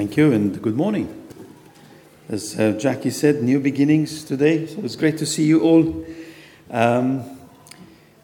Thank 0.00 0.16
you 0.16 0.32
and 0.32 0.62
good 0.62 0.76
morning. 0.76 1.14
As 2.30 2.58
uh, 2.58 2.72
Jackie 2.72 3.10
said, 3.10 3.42
new 3.42 3.60
beginnings 3.60 4.24
today, 4.24 4.66
so 4.66 4.80
it's 4.82 4.96
great 4.96 5.18
to 5.18 5.26
see 5.26 5.44
you 5.44 5.60
all. 5.60 6.06
Um, 6.70 7.38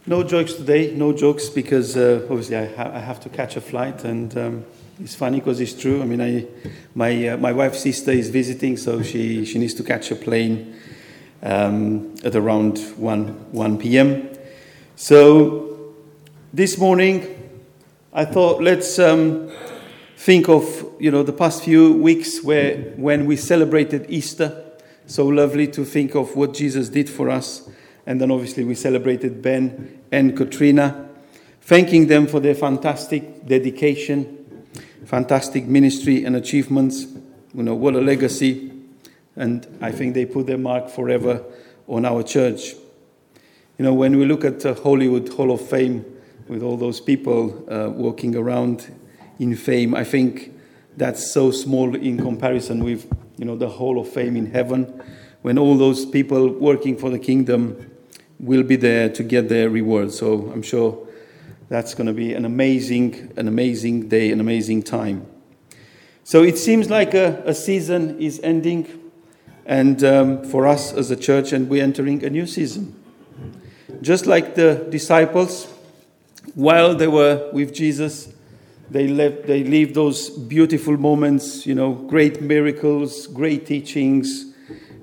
no 0.07 0.23
jokes 0.23 0.55
today, 0.55 0.95
no 0.95 1.13
jokes 1.13 1.51
because 1.51 1.95
uh, 1.95 2.27
obviously 2.31 2.57
I, 2.57 2.75
ha- 2.75 2.93
I, 2.95 3.01
have 3.01 3.21
to 3.21 3.29
catch 3.29 3.57
a 3.57 3.61
flight, 3.61 4.05
and 4.05 4.35
um, 4.39 4.65
it's 5.01 5.15
funny 5.15 5.39
because 5.39 5.61
it's 5.61 5.79
true. 5.79 6.01
I 6.01 6.07
mean, 6.07 6.23
I, 6.23 6.47
my, 6.95 7.29
uh, 7.29 7.37
my 7.37 7.53
wife's 7.53 7.81
sister 7.81 8.11
is 8.11 8.31
visiting, 8.31 8.79
so 8.79 9.03
she, 9.03 9.45
she 9.45 9.59
needs 9.59 9.75
to 9.75 9.83
catch 9.83 10.11
a 10.11 10.17
plane 10.17 10.81
um, 11.43 12.15
at 12.25 12.35
around 12.35 12.79
1, 12.97 13.53
1 13.53 13.79
p.m. 13.79 14.31
So 14.97 15.95
this 16.55 16.79
morning, 16.79 17.61
I 18.15 18.25
thought 18.25 18.63
let's 18.63 18.99
um, 18.99 19.53
think 20.17 20.49
of 20.49 20.86
you 20.99 21.11
know 21.11 21.23
the 21.23 21.33
past 21.33 21.63
few 21.63 21.93
weeks 21.93 22.43
where 22.43 22.77
when 22.97 23.27
we 23.27 23.37
celebrated 23.37 24.07
Easter. 24.09 24.63
So 25.07 25.27
lovely 25.27 25.69
to 25.69 25.85
think 25.85 26.17
of 26.17 26.35
what 26.35 26.53
Jesus 26.53 26.89
did 26.89 27.09
for 27.09 27.31
us, 27.31 27.69
and 28.07 28.21
then 28.21 28.31
obviously 28.31 28.65
we 28.65 28.75
celebrated 28.75 29.41
Ben 29.41 30.03
and 30.11 30.37
Katrina, 30.37 31.09
thanking 31.61 32.09
them 32.09 32.27
for 32.27 32.41
their 32.41 32.57
fantastic 32.57 33.47
dedication, 33.47 34.67
fantastic 35.05 35.65
ministry 35.67 36.25
and 36.25 36.35
achievements. 36.35 37.07
You 37.55 37.63
know 37.63 37.75
what 37.75 37.95
a 37.95 38.01
legacy, 38.01 38.73
and 39.37 39.67
I 39.81 39.93
think 39.93 40.15
they 40.15 40.27
put 40.27 40.47
their 40.47 40.59
mark 40.59 40.89
forever 40.89 41.45
on 41.87 42.05
our 42.05 42.23
church. 42.23 42.75
You 43.79 43.85
know 43.85 43.95
when 43.95 44.19
we 44.19 44.25
look 44.25 44.45
at 44.45 44.61
the 44.61 44.75
Hollywood 44.75 45.29
Hall 45.29 45.53
of 45.53 45.61
Fame 45.61 46.05
with 46.49 46.63
all 46.63 46.77
those 46.77 47.01
people 47.01 47.65
uh, 47.71 47.91
walking 47.91 48.37
around 48.37 48.93
in 49.39 49.55
fame. 49.57 49.95
I 49.95 50.05
think 50.05 50.56
that's 50.97 51.31
so 51.31 51.51
small 51.51 51.95
in 51.95 52.19
comparison 52.19 52.83
with 52.83 53.07
you 53.37 53.45
know 53.45 53.57
the 53.57 53.69
Hall 53.69 54.01
of 54.01 54.09
Fame 54.09 54.37
in 54.37 54.47
heaven, 54.47 55.03
when 55.43 55.59
all 55.59 55.77
those 55.77 56.07
people 56.07 56.49
working 56.49 56.97
for 56.97 57.11
the 57.11 57.19
kingdom 57.19 57.91
will 58.39 58.63
be 58.63 58.77
there 58.77 59.09
to 59.09 59.23
get 59.23 59.49
their 59.49 59.71
reward. 59.71 60.13
So 60.13 60.51
I'm 60.53 60.63
sure 60.63 61.07
that's 61.69 61.95
going 61.95 62.07
to 62.07 62.13
be 62.13 62.35
an 62.35 62.45
amazing, 62.45 63.33
an 63.37 63.49
amazing 63.49 64.09
day, 64.09 64.31
an 64.31 64.41
amazing 64.41 64.83
time. 64.83 65.27
So 66.25 66.43
it 66.43 66.59
seems 66.59 66.91
like 66.91 67.15
a, 67.15 67.43
a 67.47 67.55
season 67.55 68.19
is 68.21 68.41
ending, 68.43 69.11
and 69.65 70.03
um, 70.03 70.45
for 70.45 70.67
us 70.67 70.93
as 70.93 71.11
a 71.11 71.17
church, 71.17 71.53
and 71.53 71.69
we're 71.69 71.83
entering 71.83 72.25
a 72.25 72.31
new 72.31 72.47
season. 72.47 72.95
Just 74.03 74.27
like 74.27 74.55
the 74.55 74.87
disciples, 74.91 75.73
while 76.55 76.95
they 76.95 77.07
were 77.07 77.49
with 77.53 77.75
Jesus, 77.75 78.33
they 78.91 79.09
left, 79.09 79.47
they 79.47 79.65
lived 79.65 79.95
those 79.95 80.31
beautiful 80.31 80.97
moments, 80.97 81.67
you 81.67 81.75
know, 81.75 81.93
great 81.93 82.41
miracles, 82.41 83.27
great 83.27 83.67
teachings, 83.67 84.53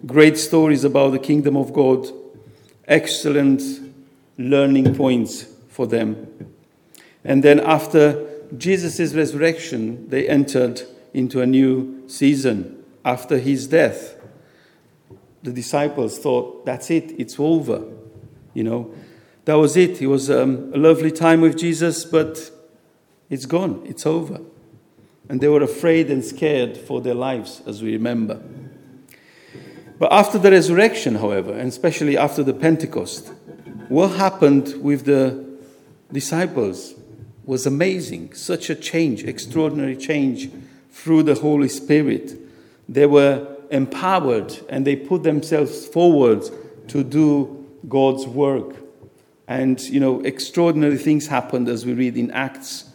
great 0.05 0.37
stories 0.37 0.83
about 0.83 1.11
the 1.11 1.19
kingdom 1.19 1.57
of 1.57 1.73
God, 1.73 2.07
excellent 2.87 3.61
learning 4.37 4.95
points 4.95 5.45
for 5.67 5.87
them. 5.87 6.27
And 7.23 7.43
then 7.43 7.59
after 7.59 8.29
Jesus' 8.57 9.13
resurrection, 9.13 10.09
they 10.09 10.27
entered 10.27 10.81
into 11.13 11.41
a 11.41 11.45
new 11.45 12.03
season. 12.07 12.83
After 13.05 13.37
his 13.37 13.67
death, 13.67 14.15
the 15.41 15.51
disciples 15.51 16.19
thought, 16.19 16.65
that's 16.65 16.89
it, 16.89 17.13
it's 17.19 17.39
over. 17.39 17.83
You 18.53 18.63
know, 18.63 18.93
that 19.45 19.55
was 19.55 19.75
it. 19.75 20.01
It 20.01 20.07
was 20.07 20.29
um, 20.29 20.71
a 20.73 20.77
lovely 20.77 21.11
time 21.11 21.41
with 21.41 21.57
Jesus, 21.57 22.05
but 22.05 22.51
it's 23.33 23.45
gone, 23.45 23.81
it's 23.85 24.05
over. 24.05 24.39
And 25.27 25.41
they 25.41 25.47
were 25.47 25.63
afraid 25.63 26.11
and 26.11 26.23
scared 26.23 26.77
for 26.77 27.01
their 27.01 27.15
lives, 27.15 27.61
as 27.65 27.81
we 27.81 27.93
remember. 27.93 28.41
But 29.97 30.11
after 30.11 30.37
the 30.37 30.51
resurrection, 30.51 31.15
however, 31.15 31.53
and 31.53 31.69
especially 31.69 32.17
after 32.17 32.43
the 32.43 32.53
Pentecost, 32.53 33.31
what 33.89 34.09
happened 34.09 34.75
with 34.81 35.05
the 35.05 35.45
disciples 36.11 36.93
was 37.45 37.65
amazing. 37.65 38.33
Such 38.33 38.69
a 38.69 38.75
change, 38.75 39.23
extraordinary 39.23 39.95
change 39.95 40.49
through 40.91 41.23
the 41.23 41.35
Holy 41.35 41.69
Spirit. 41.69 42.33
They 42.87 43.05
were 43.05 43.47
empowered 43.71 44.57
and 44.69 44.85
they 44.85 44.95
put 44.95 45.23
themselves 45.23 45.85
forward 45.87 46.43
to 46.89 47.03
do 47.03 47.65
God's 47.87 48.27
work. 48.27 48.75
And, 49.47 49.79
you 49.81 49.99
know, 49.99 50.21
extraordinary 50.21 50.97
things 50.97 51.27
happened 51.27 51.67
as 51.67 51.85
we 51.85 51.93
read 51.93 52.17
in 52.17 52.31
Acts. 52.31 52.89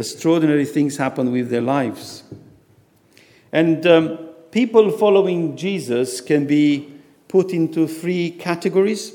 Extraordinary 0.00 0.64
things 0.64 0.96
happen 0.96 1.30
with 1.30 1.50
their 1.50 1.60
lives. 1.60 2.24
And 3.52 3.86
um, 3.86 4.16
people 4.50 4.90
following 4.90 5.58
Jesus 5.58 6.22
can 6.22 6.46
be 6.46 6.90
put 7.28 7.52
into 7.52 7.86
three 7.86 8.30
categories. 8.30 9.12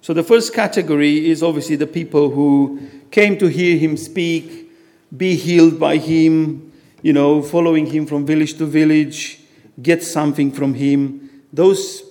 So 0.00 0.14
the 0.14 0.22
first 0.22 0.54
category 0.54 1.28
is 1.28 1.42
obviously 1.42 1.76
the 1.76 1.86
people 1.86 2.30
who 2.30 2.80
came 3.10 3.36
to 3.36 3.46
hear 3.46 3.76
him 3.76 3.98
speak, 3.98 4.70
be 5.14 5.36
healed 5.36 5.78
by 5.78 5.98
him, 5.98 6.72
you 7.02 7.12
know, 7.12 7.42
following 7.42 7.84
him 7.84 8.06
from 8.06 8.24
village 8.24 8.54
to 8.54 8.64
village, 8.64 9.40
get 9.82 10.02
something 10.02 10.50
from 10.50 10.72
him. 10.72 11.42
Those, 11.52 12.02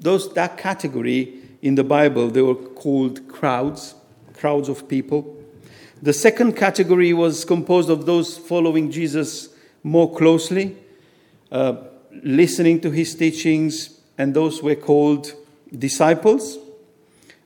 those, 0.00 0.32
that 0.32 0.56
category 0.56 1.34
in 1.60 1.74
the 1.74 1.84
Bible, 1.84 2.28
they 2.28 2.40
were 2.40 2.54
called 2.54 3.28
crowds, 3.28 3.94
crowds 4.32 4.70
of 4.70 4.88
people. 4.88 5.37
The 6.00 6.12
second 6.12 6.54
category 6.56 7.12
was 7.12 7.44
composed 7.44 7.90
of 7.90 8.06
those 8.06 8.38
following 8.38 8.90
Jesus 8.90 9.48
more 9.82 10.14
closely, 10.14 10.76
uh, 11.50 11.74
listening 12.22 12.80
to 12.82 12.90
his 12.92 13.16
teachings, 13.16 13.98
and 14.16 14.32
those 14.32 14.62
were 14.62 14.76
called 14.76 15.32
disciples. 15.76 16.58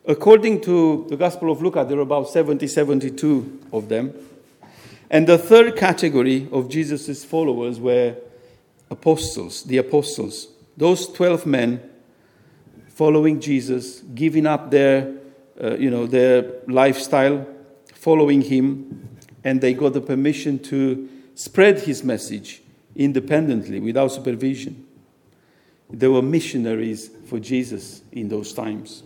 According 0.04 0.60
to 0.62 1.06
the 1.08 1.16
Gospel 1.16 1.50
of 1.50 1.62
Luke, 1.62 1.74
there 1.74 1.96
are 1.96 2.00
about 2.00 2.28
70, 2.28 2.66
72 2.66 3.60
of 3.72 3.88
them. 3.88 4.12
And 5.08 5.26
the 5.26 5.38
third 5.38 5.76
category 5.76 6.48
of 6.52 6.68
Jesus' 6.68 7.24
followers 7.24 7.80
were 7.80 8.16
apostles, 8.90 9.62
the 9.62 9.78
apostles. 9.78 10.48
Those 10.76 11.06
12 11.10 11.46
men 11.46 11.90
following 12.88 13.40
Jesus, 13.40 14.00
giving 14.14 14.46
up 14.46 14.70
their, 14.70 15.14
uh, 15.62 15.76
you 15.76 15.90
know, 15.90 16.06
their 16.06 16.52
lifestyle, 16.66 17.46
following 18.02 18.42
him, 18.42 19.08
and 19.44 19.60
they 19.60 19.72
got 19.72 19.92
the 19.92 20.00
permission 20.00 20.58
to 20.58 21.08
spread 21.36 21.78
his 21.78 22.02
message 22.02 22.60
independently, 22.96 23.78
without 23.78 24.08
supervision. 24.08 24.84
They 25.88 26.08
were 26.08 26.20
missionaries 26.20 27.10
for 27.26 27.38
Jesus 27.38 28.02
in 28.10 28.28
those 28.28 28.52
times. 28.52 29.04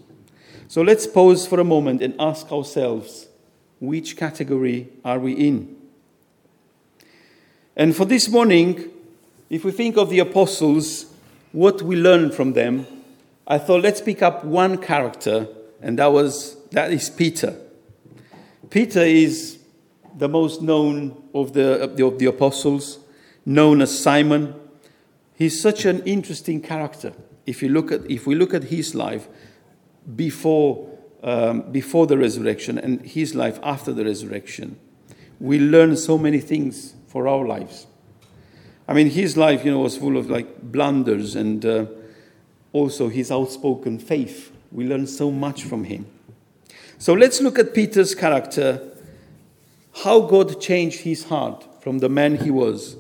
So 0.69 0.81
let's 0.81 1.07
pause 1.07 1.47
for 1.47 1.61
a 1.61 1.65
moment 1.65 2.01
and 2.01 2.15
ask 2.19 2.51
ourselves 2.51 3.27
which 3.81 4.17
category 4.17 4.89
are 5.05 5.19
we 5.19 5.35
in? 5.35 5.77
And 7.77 7.95
for 7.95 8.07
this 8.07 8.31
morning, 8.31 8.89
if 9.51 9.63
we 9.63 9.73
think 9.73 9.99
of 9.99 10.09
the 10.09 10.21
apostles, 10.21 11.13
what 11.53 11.83
we 11.83 11.97
learn 11.97 12.31
from 12.31 12.55
them 12.55 12.87
I 13.49 13.59
thought 13.59 13.83
let's 13.83 14.01
pick 14.01 14.23
up 14.23 14.45
one 14.45 14.79
character, 14.79 15.47
and 15.81 16.01
that 16.01 16.07
was 16.07 16.57
that 16.71 16.93
is 16.93 17.09
Peter. 17.09 17.55
Peter 18.71 19.03
is 19.03 19.59
the 20.17 20.29
most 20.29 20.63
known 20.63 21.23
of 21.35 21.53
the, 21.53 21.83
of 21.83 22.19
the, 22.19 22.27
apostles, 22.27 22.99
known 23.45 23.83
as 23.83 23.97
Simon. 23.97 24.55
He's 25.35 25.61
such 25.61 25.85
an 25.85 26.03
interesting 26.05 26.61
character. 26.61 27.13
If 27.45 27.63
you 27.63 27.69
look 27.69 27.93
at 27.93 28.11
if 28.11 28.27
we 28.27 28.35
look 28.35 28.55
at 28.55 28.65
his 28.65 28.95
life 28.95 29.29
before 30.17 30.89
um, 31.23 31.71
before 31.71 32.07
the 32.07 32.19
resurrection 32.19 32.79
and 32.79 33.01
his 33.03 33.35
life 33.35 33.61
after 33.63 33.93
the 33.93 34.05
resurrection, 34.05 34.79
we 35.39 35.61
learn 35.61 35.97
so 35.97 36.19
many 36.19 36.41
things 36.41 36.95
for 37.07 37.29
our 37.29 37.47
lives. 37.47 37.87
I 38.89 38.95
mean, 38.95 39.11
his 39.11 39.37
life, 39.37 39.65
you 39.65 39.71
know, 39.71 39.81
was 39.81 39.97
full 39.97 40.17
of 40.17 40.29
like 40.31 40.63
blunders 40.63 41.37
and. 41.37 41.65
Uh, 41.65 41.87
also 42.77 43.09
his 43.09 43.33
outspoken 43.33 43.99
faith. 43.99 44.53
We 44.71 44.87
learn 44.87 45.07
so 45.07 45.31
much 45.31 45.65
from 45.65 45.85
him. 45.85 46.07
So 46.99 47.13
let's 47.13 47.41
look 47.43 47.59
at 47.59 47.75
Peter's 47.75 48.15
character, 48.15 48.81
how 50.05 50.21
God 50.21 50.61
changed 50.61 51.01
his 51.01 51.25
heart 51.25 51.83
from 51.83 51.99
the 51.99 52.09
man 52.09 52.37
he 52.37 52.51
was, 52.51 52.97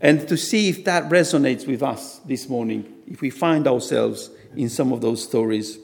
and 0.00 0.28
to 0.28 0.36
see 0.36 0.68
if 0.68 0.84
that 0.84 1.08
resonates 1.08 1.66
with 1.66 1.82
us 1.82 2.18
this 2.20 2.48
morning, 2.48 2.92
if 3.06 3.20
we 3.22 3.30
find 3.30 3.66
ourselves 3.66 4.30
in 4.54 4.68
some 4.68 4.92
of 4.92 5.00
those 5.00 5.22
stories. 5.22 5.78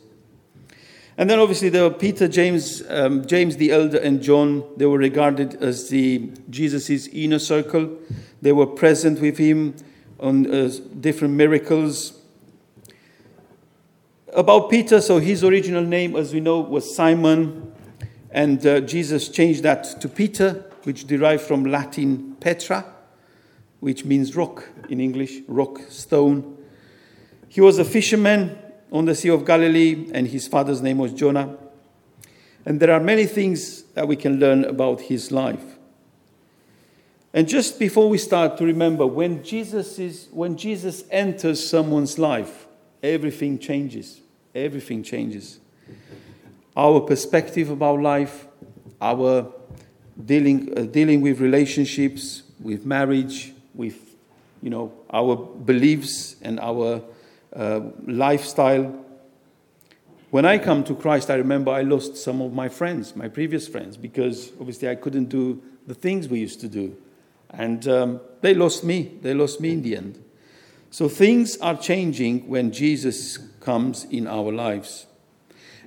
And 1.17 1.29
then 1.31 1.39
obviously 1.39 1.69
there 1.69 1.85
were 1.85 1.95
Peter, 1.95 2.29
James, 2.29 2.83
um, 2.89 3.27
James 3.27 3.57
the 3.57 3.71
elder, 3.71 3.99
and 3.99 4.23
John. 4.23 4.65
They 4.77 4.87
were 4.87 4.99
regarded 4.99 5.63
as 5.63 5.89
the 5.89 6.31
Jesus' 6.51 7.07
inner 7.09 7.39
circle. 7.39 7.99
They 8.41 8.53
were 8.53 8.67
present 8.67 9.21
with 9.21 9.39
him 9.39 9.75
on 10.19 10.53
uh, 10.53 10.71
different 11.01 11.35
miracles 11.35 12.22
about 14.33 14.71
Peter, 14.71 15.01
so 15.01 15.19
his 15.19 15.45
original 15.45 15.83
name, 15.85 16.17
as 16.17 16.33
we 16.33 16.41
know, 16.41 16.61
was 16.61 16.95
Simon, 16.95 17.73
and 18.31 18.67
uh, 18.67 18.81
Jesus 18.81 19.29
changed 19.29 19.63
that 19.63 20.01
to 20.01 20.09
Peter, 20.09 20.65
which 20.85 21.07
derived 21.07 21.43
from 21.43 21.65
Latin 21.65 22.37
Petra. 22.41 22.85
which 23.83 24.05
means 24.05 24.37
rock 24.37 24.69
in 24.91 25.01
English, 25.01 25.41
rock, 25.49 25.81
stone. 25.89 26.57
He 27.49 27.61
was 27.61 27.81
a 27.81 27.85
fisherman 27.85 28.57
on 28.93 29.07
the 29.07 29.15
Sea 29.17 29.31
of 29.31 29.45
Galilee, 29.45 30.09
and 30.15 30.29
his 30.29 30.47
father's 30.47 30.81
name 30.81 30.99
was 30.99 31.13
Jonah. 31.13 31.57
And 32.65 32.79
there 32.79 32.93
are 32.93 33.01
many 33.01 33.27
things 33.27 33.83
that 33.95 34.07
we 34.07 34.15
can 34.15 34.39
learn 34.39 34.65
about 34.65 35.01
his 35.01 35.33
life. 35.33 35.65
And 37.35 37.49
just 37.49 37.81
before 37.81 38.09
we 38.09 38.19
start 38.19 38.57
to 38.59 38.65
remember, 38.65 39.05
when 39.05 39.43
Jesus, 39.43 39.99
is, 39.99 40.29
when 40.31 40.57
Jesus 40.57 41.03
enters 41.11 41.69
someone's 41.69 42.21
life, 42.21 42.69
everything 43.03 43.59
changes. 43.59 44.22
Everything 44.55 45.03
changes. 45.03 45.61
Our 46.77 47.01
perspective 47.01 47.71
about 47.71 48.01
life, 48.01 48.47
our 49.01 49.53
dealing, 50.25 50.77
uh, 50.77 50.83
dealing 50.83 51.21
with 51.21 51.41
relationships, 51.41 52.43
with 52.61 52.85
marriage, 52.85 53.53
with 53.75 54.17
you 54.63 54.71
know, 54.71 54.93
our 55.11 55.37
beliefs 55.37 56.37
and 56.43 56.61
our 56.61 57.03
uh, 57.55 57.81
lifestyle. 58.07 59.05
When 60.31 60.47
I 60.47 60.59
come 60.59 60.85
to 60.85 60.95
Christ, 60.95 61.31
I 61.31 61.35
remember 61.35 61.73
I 61.73 61.83
lost 61.83 62.17
some 62.17 62.41
of 62.41 62.53
my 62.53 62.69
friends, 62.69 63.15
my 63.17 63.29
previous 63.29 63.69
friends, 63.69 63.97
because 63.97 64.51
obviously 64.61 64.89
I 64.89 64.95
couldn't 64.95 65.27
do 65.27 65.61
the 65.87 65.95
things 65.95 66.29
we 66.29 66.39
used 66.39 66.61
to 66.61 66.69
do. 66.69 66.97
And 67.51 67.87
um, 67.89 68.21
they 68.41 68.55
lost 68.55 68.85
me. 68.85 69.19
They 69.21 69.35
lost 69.35 69.61
me 69.61 69.73
in 69.73 69.83
the 69.83 69.97
end. 69.97 70.23
So 70.91 71.09
things 71.09 71.59
are 71.59 71.77
changing 71.77 72.49
when 72.49 72.73
Jesus 72.73 73.39
comes 73.63 74.05
in 74.05 74.27
our 74.27 74.53
lives. 74.53 75.07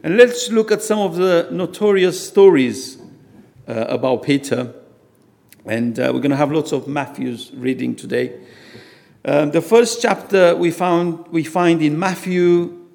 And 0.03 0.17
let's 0.17 0.49
look 0.49 0.71
at 0.71 0.81
some 0.81 0.99
of 0.99 1.15
the 1.15 1.47
notorious 1.51 2.27
stories 2.27 2.97
uh, 3.67 3.85
about 3.89 4.23
Peter. 4.23 4.73
And 5.65 5.99
uh, 5.99 6.11
we're 6.13 6.19
going 6.19 6.31
to 6.31 6.37
have 6.37 6.51
lots 6.51 6.71
of 6.71 6.87
Matthew's 6.87 7.51
reading 7.53 7.95
today. 7.95 8.39
Um, 9.25 9.51
the 9.51 9.61
first 9.61 10.01
chapter 10.01 10.55
we, 10.55 10.71
found, 10.71 11.27
we 11.29 11.43
find 11.43 11.81
in 11.81 11.97
Matthew 11.97 12.85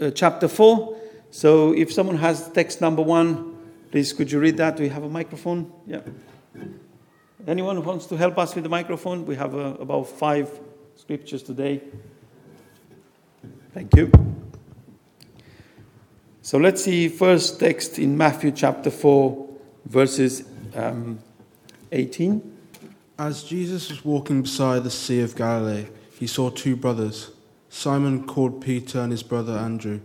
uh, 0.00 0.10
chapter 0.10 0.48
4. 0.48 0.96
So 1.30 1.72
if 1.74 1.92
someone 1.92 2.16
has 2.16 2.48
text 2.52 2.80
number 2.80 3.02
one, 3.02 3.56
please 3.90 4.12
could 4.12 4.32
you 4.32 4.40
read 4.40 4.56
that? 4.56 4.76
Do 4.76 4.82
we 4.82 4.88
have 4.88 5.02
a 5.02 5.08
microphone? 5.08 5.70
Yeah. 5.86 6.00
Anyone 7.46 7.76
who 7.76 7.82
wants 7.82 8.06
to 8.06 8.16
help 8.16 8.38
us 8.38 8.54
with 8.54 8.64
the 8.64 8.70
microphone? 8.70 9.26
We 9.26 9.36
have 9.36 9.54
uh, 9.54 9.76
about 9.78 10.08
five 10.08 10.48
scriptures 10.96 11.42
today. 11.42 11.82
Thank 13.74 13.96
you. 13.96 14.12
So 16.42 16.58
let's 16.58 16.84
see 16.84 17.08
first 17.08 17.58
text 17.58 17.98
in 17.98 18.16
Matthew 18.16 18.52
chapter 18.52 18.88
4, 18.88 19.48
verses 19.86 20.44
um, 20.76 21.18
18. 21.90 22.56
As 23.18 23.42
Jesus 23.42 23.90
was 23.90 24.04
walking 24.04 24.42
beside 24.42 24.84
the 24.84 24.92
Sea 24.92 25.22
of 25.22 25.34
Galilee, 25.34 25.86
he 26.20 26.28
saw 26.28 26.50
two 26.50 26.76
brothers, 26.76 27.32
Simon 27.68 28.28
called 28.28 28.60
Peter 28.60 29.00
and 29.00 29.10
his 29.10 29.24
brother 29.24 29.54
Andrew. 29.54 30.00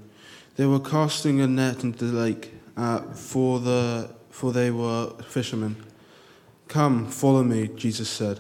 They 0.56 0.66
were 0.66 0.80
casting 0.80 1.40
a 1.40 1.46
net 1.46 1.84
into 1.84 2.06
the 2.06 2.20
lake, 2.20 2.52
uh, 2.76 3.02
for, 3.14 3.60
the, 3.60 4.16
for 4.32 4.52
they 4.52 4.72
were 4.72 5.12
fishermen. 5.28 5.76
Come, 6.68 7.06
follow 7.06 7.44
me, 7.44 7.68
Jesus 7.68 8.10
said, 8.10 8.40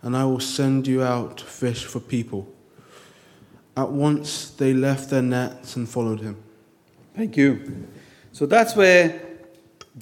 and 0.00 0.16
I 0.16 0.24
will 0.26 0.38
send 0.38 0.86
you 0.86 1.02
out 1.02 1.38
to 1.38 1.44
fish 1.44 1.84
for 1.84 1.98
people. 1.98 2.53
At 3.76 3.90
once 3.90 4.50
they 4.50 4.72
left 4.72 5.10
their 5.10 5.22
nets 5.22 5.76
and 5.76 5.88
followed 5.88 6.20
him. 6.20 6.36
Thank 7.16 7.36
you. 7.36 7.86
So 8.32 8.46
that's 8.46 8.76
where 8.76 9.20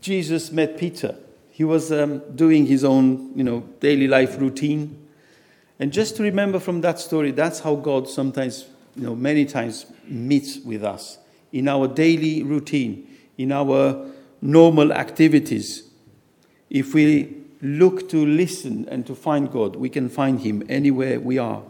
Jesus 0.00 0.50
met 0.52 0.78
Peter. 0.78 1.16
He 1.50 1.64
was 1.64 1.92
um, 1.92 2.22
doing 2.34 2.66
his 2.66 2.84
own, 2.84 3.32
you 3.36 3.44
know, 3.44 3.60
daily 3.80 4.08
life 4.08 4.40
routine. 4.40 5.06
And 5.78 5.92
just 5.92 6.16
to 6.16 6.22
remember 6.22 6.58
from 6.58 6.80
that 6.82 6.98
story, 6.98 7.30
that's 7.30 7.60
how 7.60 7.74
God 7.74 8.08
sometimes, 8.08 8.66
you 8.96 9.04
know, 9.04 9.14
many 9.14 9.44
times 9.44 9.86
meets 10.04 10.58
with 10.58 10.82
us 10.84 11.18
in 11.52 11.68
our 11.68 11.86
daily 11.86 12.42
routine, 12.42 13.06
in 13.36 13.52
our 13.52 14.06
normal 14.40 14.92
activities. 14.92 15.88
If 16.70 16.94
we 16.94 17.36
look 17.60 18.08
to 18.08 18.24
listen 18.24 18.88
and 18.88 19.06
to 19.06 19.14
find 19.14 19.50
God, 19.50 19.76
we 19.76 19.88
can 19.88 20.08
find 20.08 20.40
Him 20.40 20.64
anywhere 20.68 21.20
we 21.20 21.38
are. 21.38 21.62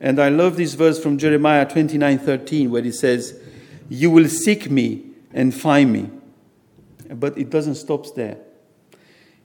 And 0.00 0.20
I 0.20 0.28
love 0.28 0.56
this 0.56 0.74
verse 0.74 1.02
from 1.02 1.18
Jeremiah 1.18 1.64
29 1.64 2.18
13, 2.18 2.70
where 2.70 2.84
it 2.84 2.94
says, 2.94 3.40
You 3.88 4.10
will 4.10 4.28
seek 4.28 4.70
me 4.70 5.04
and 5.32 5.54
find 5.54 5.92
me. 5.92 6.10
But 7.08 7.38
it 7.38 7.50
doesn't 7.50 7.76
stop 7.76 8.14
there. 8.14 8.38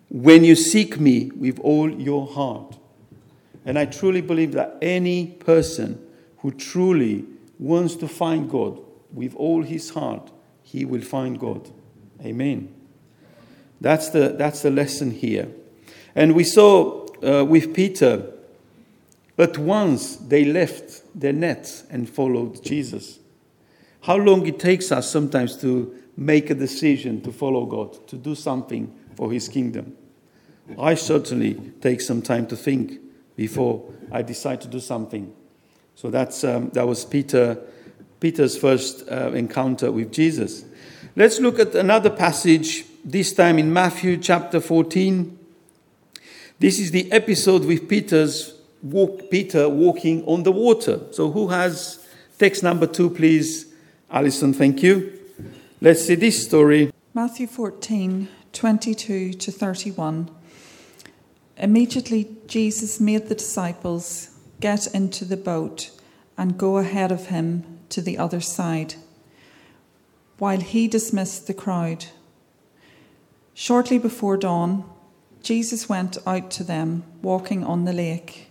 When 0.09 0.43
you 0.43 0.55
seek 0.55 0.99
me 0.99 1.31
with 1.35 1.59
all 1.59 1.89
your 1.89 2.27
heart. 2.27 2.77
And 3.63 3.77
I 3.77 3.85
truly 3.85 4.21
believe 4.21 4.53
that 4.53 4.77
any 4.81 5.27
person 5.27 6.03
who 6.39 6.51
truly 6.51 7.25
wants 7.59 7.95
to 7.97 8.07
find 8.07 8.49
God 8.49 8.79
with 9.13 9.35
all 9.35 9.61
his 9.61 9.91
heart, 9.91 10.31
he 10.63 10.83
will 10.83 11.01
find 11.01 11.39
God. 11.39 11.69
Amen. 12.25 12.73
That's 13.79 14.09
the, 14.09 14.29
that's 14.29 14.61
the 14.61 14.71
lesson 14.71 15.11
here. 15.11 15.47
And 16.15 16.35
we 16.35 16.43
saw 16.43 17.05
uh, 17.23 17.45
with 17.45 17.73
Peter, 17.73 18.31
at 19.41 19.57
once 19.57 20.15
they 20.17 20.45
left 20.45 21.01
their 21.19 21.33
nets 21.33 21.83
and 21.89 22.09
followed 22.09 22.63
Jesus. 22.63 23.19
How 24.01 24.17
long 24.17 24.45
it 24.47 24.59
takes 24.59 24.91
us 24.91 25.09
sometimes 25.09 25.57
to 25.61 25.95
make 26.17 26.49
a 26.49 26.55
decision 26.55 27.21
to 27.21 27.31
follow 27.31 27.65
God, 27.65 28.07
to 28.07 28.15
do 28.15 28.35
something 28.35 28.93
for 29.15 29.31
His 29.31 29.47
kingdom. 29.47 29.95
I 30.79 30.95
certainly 30.95 31.55
take 31.81 32.01
some 32.01 32.21
time 32.21 32.47
to 32.47 32.55
think 32.55 32.99
before 33.35 33.91
I 34.11 34.21
decide 34.21 34.61
to 34.61 34.67
do 34.67 34.79
something. 34.79 35.33
So 35.95 36.09
that's, 36.09 36.43
um, 36.43 36.69
that 36.69 36.87
was 36.87 37.05
Peter, 37.05 37.57
Peter's 38.19 38.57
first 38.57 39.07
uh, 39.09 39.31
encounter 39.33 39.91
with 39.91 40.11
Jesus. 40.11 40.65
Let's 41.15 41.39
look 41.39 41.59
at 41.59 41.75
another 41.75 42.09
passage 42.09 42.85
this 43.03 43.33
time 43.33 43.59
in 43.59 43.73
Matthew 43.73 44.17
chapter 44.17 44.61
14. 44.61 45.37
This 46.59 46.79
is 46.79 46.91
the 46.91 47.11
episode 47.11 47.65
with 47.65 47.89
Peter's 47.89 48.53
walk, 48.83 49.29
Peter 49.29 49.69
walking 49.69 50.23
on 50.25 50.43
the 50.43 50.51
water. 50.51 50.99
So, 51.11 51.31
who 51.31 51.47
has 51.49 52.05
text 52.37 52.63
number 52.63 52.87
two, 52.87 53.09
please? 53.09 53.73
Alison, 54.09 54.53
thank 54.53 54.83
you. 54.83 55.19
Let's 55.79 56.05
see 56.05 56.15
this 56.15 56.45
story. 56.45 56.91
Matthew 57.13 57.47
14 57.47 58.27
22 58.53 59.33
to 59.33 59.51
31. 59.51 60.29
Immediately, 61.57 62.35
Jesus 62.47 62.99
made 62.99 63.27
the 63.27 63.35
disciples 63.35 64.29
get 64.59 64.87
into 64.93 65.25
the 65.25 65.37
boat 65.37 65.91
and 66.37 66.57
go 66.57 66.77
ahead 66.77 67.11
of 67.11 67.27
him 67.27 67.79
to 67.89 68.01
the 68.01 68.17
other 68.17 68.41
side, 68.41 68.95
while 70.37 70.59
he 70.59 70.87
dismissed 70.87 71.47
the 71.47 71.53
crowd. 71.53 72.05
Shortly 73.53 73.97
before 73.97 74.37
dawn, 74.37 74.83
Jesus 75.43 75.89
went 75.89 76.17
out 76.25 76.51
to 76.51 76.63
them 76.63 77.03
walking 77.21 77.63
on 77.63 77.85
the 77.85 77.93
lake. 77.93 78.50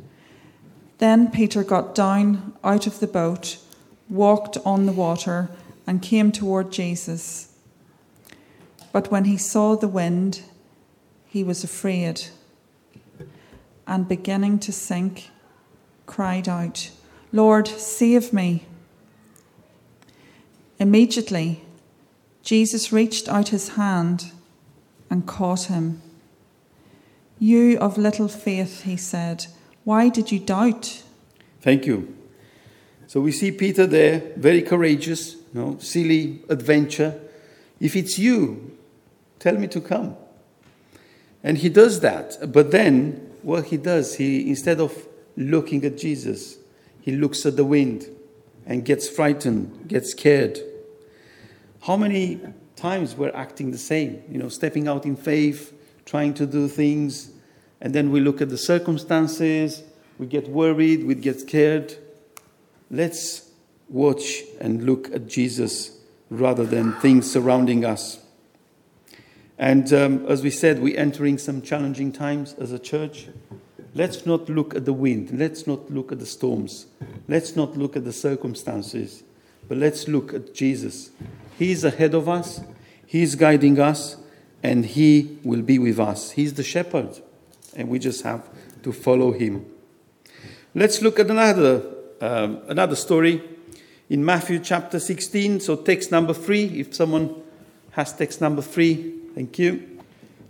Then 1.01 1.31
Peter 1.31 1.63
got 1.63 1.95
down 1.95 2.53
out 2.63 2.85
of 2.85 2.99
the 2.99 3.07
boat, 3.07 3.57
walked 4.07 4.59
on 4.63 4.85
the 4.85 4.91
water, 4.91 5.49
and 5.87 5.99
came 5.99 6.31
toward 6.31 6.71
Jesus. 6.71 7.51
But 8.91 9.09
when 9.09 9.25
he 9.25 9.35
saw 9.35 9.75
the 9.75 9.87
wind, 9.87 10.43
he 11.25 11.43
was 11.43 11.63
afraid, 11.63 12.27
and 13.87 14.07
beginning 14.07 14.59
to 14.59 14.71
sink, 14.71 15.31
cried 16.05 16.47
out, 16.47 16.91
Lord, 17.31 17.67
save 17.67 18.31
me. 18.31 18.67
Immediately, 20.77 21.63
Jesus 22.43 22.93
reached 22.93 23.27
out 23.27 23.47
his 23.47 23.69
hand 23.69 24.31
and 25.09 25.25
caught 25.25 25.63
him. 25.63 25.99
You 27.39 27.79
of 27.79 27.97
little 27.97 28.27
faith, 28.27 28.83
he 28.83 28.97
said, 28.97 29.47
why 29.83 30.09
did 30.09 30.31
you 30.31 30.39
doubt? 30.39 31.03
Thank 31.61 31.85
you. 31.85 32.15
So 33.07 33.19
we 33.19 33.31
see 33.31 33.51
Peter 33.51 33.85
there, 33.85 34.21
very 34.37 34.61
courageous, 34.61 35.35
no 35.53 35.77
silly 35.79 36.41
adventure. 36.49 37.19
If 37.79 37.95
it's 37.95 38.17
you, 38.17 38.77
tell 39.39 39.57
me 39.57 39.67
to 39.67 39.81
come. 39.81 40.15
And 41.43 41.57
he 41.57 41.69
does 41.69 41.99
that. 42.01 42.51
But 42.51 42.71
then 42.71 43.31
what 43.41 43.65
he 43.65 43.77
does, 43.77 44.15
he 44.15 44.49
instead 44.49 44.79
of 44.79 45.07
looking 45.35 45.83
at 45.83 45.97
Jesus, 45.97 46.57
he 47.01 47.11
looks 47.11 47.45
at 47.45 47.55
the 47.55 47.65
wind 47.65 48.05
and 48.65 48.85
gets 48.85 49.09
frightened, 49.09 49.87
gets 49.87 50.11
scared. 50.11 50.59
How 51.81 51.97
many 51.97 52.39
times 52.75 53.15
we're 53.15 53.35
acting 53.35 53.71
the 53.71 53.77
same, 53.77 54.23
you 54.29 54.37
know, 54.37 54.49
stepping 54.49 54.87
out 54.87 55.05
in 55.05 55.15
faith, 55.15 55.73
trying 56.05 56.33
to 56.35 56.45
do 56.45 56.67
things, 56.67 57.31
and 57.81 57.93
then 57.93 58.11
we 58.11 58.19
look 58.19 58.41
at 58.41 58.49
the 58.49 58.57
circumstances, 58.57 59.83
we 60.19 60.27
get 60.27 60.47
worried, 60.47 61.03
we 61.03 61.15
get 61.15 61.39
scared. 61.41 61.95
Let's 62.91 63.49
watch 63.89 64.43
and 64.59 64.85
look 64.85 65.13
at 65.13 65.27
Jesus 65.27 65.97
rather 66.29 66.65
than 66.65 66.93
things 66.93 67.29
surrounding 67.29 67.83
us. 67.83 68.19
And 69.57 69.91
um, 69.93 70.25
as 70.27 70.43
we 70.43 70.49
said, 70.49 70.79
we're 70.79 70.99
entering 70.99 71.37
some 71.37 71.61
challenging 71.61 72.11
times 72.11 72.53
as 72.53 72.71
a 72.71 72.79
church. 72.79 73.27
Let's 73.93 74.25
not 74.25 74.49
look 74.49 74.73
at 74.73 74.85
the 74.85 74.93
wind. 74.93 75.37
Let's 75.37 75.67
not 75.67 75.91
look 75.91 76.11
at 76.11 76.19
the 76.19 76.25
storms. 76.25 76.85
Let's 77.27 77.55
not 77.55 77.77
look 77.77 77.95
at 77.95 78.05
the 78.05 78.13
circumstances. 78.13 79.23
But 79.67 79.77
let's 79.77 80.07
look 80.07 80.33
at 80.33 80.53
Jesus. 80.53 81.11
He's 81.57 81.83
ahead 81.83 82.13
of 82.13 82.27
us, 82.27 82.61
He's 83.05 83.35
guiding 83.35 83.79
us, 83.79 84.17
and 84.63 84.85
He 84.85 85.37
will 85.43 85.61
be 85.61 85.77
with 85.77 85.99
us. 85.99 86.31
He's 86.31 86.53
the 86.53 86.63
shepherd, 86.63 87.21
and 87.75 87.89
we 87.89 87.99
just 87.99 88.23
have 88.23 88.47
to 88.83 88.91
follow 88.91 89.31
Him. 89.31 89.65
Let's 90.73 91.01
look 91.01 91.19
at 91.19 91.29
another, 91.29 91.83
um, 92.21 92.61
another 92.67 92.95
story 92.95 93.41
in 94.09 94.23
Matthew 94.23 94.59
chapter 94.59 94.99
16. 94.99 95.59
So, 95.59 95.75
text 95.75 96.11
number 96.11 96.33
three, 96.33 96.79
if 96.79 96.93
someone 96.93 97.35
has 97.91 98.13
text 98.13 98.41
number 98.41 98.61
three, 98.61 99.15
thank 99.35 99.59
you. 99.59 99.99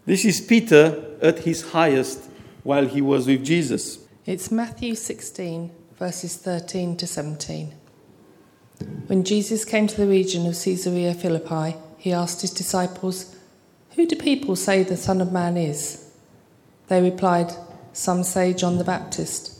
This 0.05 0.25
is 0.25 0.41
Peter 0.41 1.17
at 1.21 1.39
his 1.39 1.71
highest 1.71 2.29
while 2.63 2.87
he 2.87 3.01
was 3.01 3.27
with 3.27 3.43
Jesus. 3.43 3.99
It's 4.25 4.51
Matthew 4.51 4.95
16, 4.95 5.71
verses 5.97 6.37
13 6.37 6.97
to 6.97 7.07
17. 7.07 7.73
When 9.07 9.23
Jesus 9.23 9.65
came 9.65 9.87
to 9.87 9.97
the 9.97 10.07
region 10.07 10.47
of 10.47 10.53
Caesarea 10.53 11.13
Philippi, 11.13 11.77
he 11.97 12.13
asked 12.13 12.41
his 12.41 12.51
disciples, 12.51 13.35
Who 13.95 14.07
do 14.07 14.15
people 14.15 14.55
say 14.55 14.83
the 14.83 14.97
Son 14.97 15.21
of 15.21 15.31
Man 15.31 15.57
is? 15.57 16.00
They 16.91 17.01
replied, 17.01 17.53
Some 17.93 18.21
say 18.21 18.53
John 18.53 18.77
the 18.77 18.83
Baptist, 18.83 19.57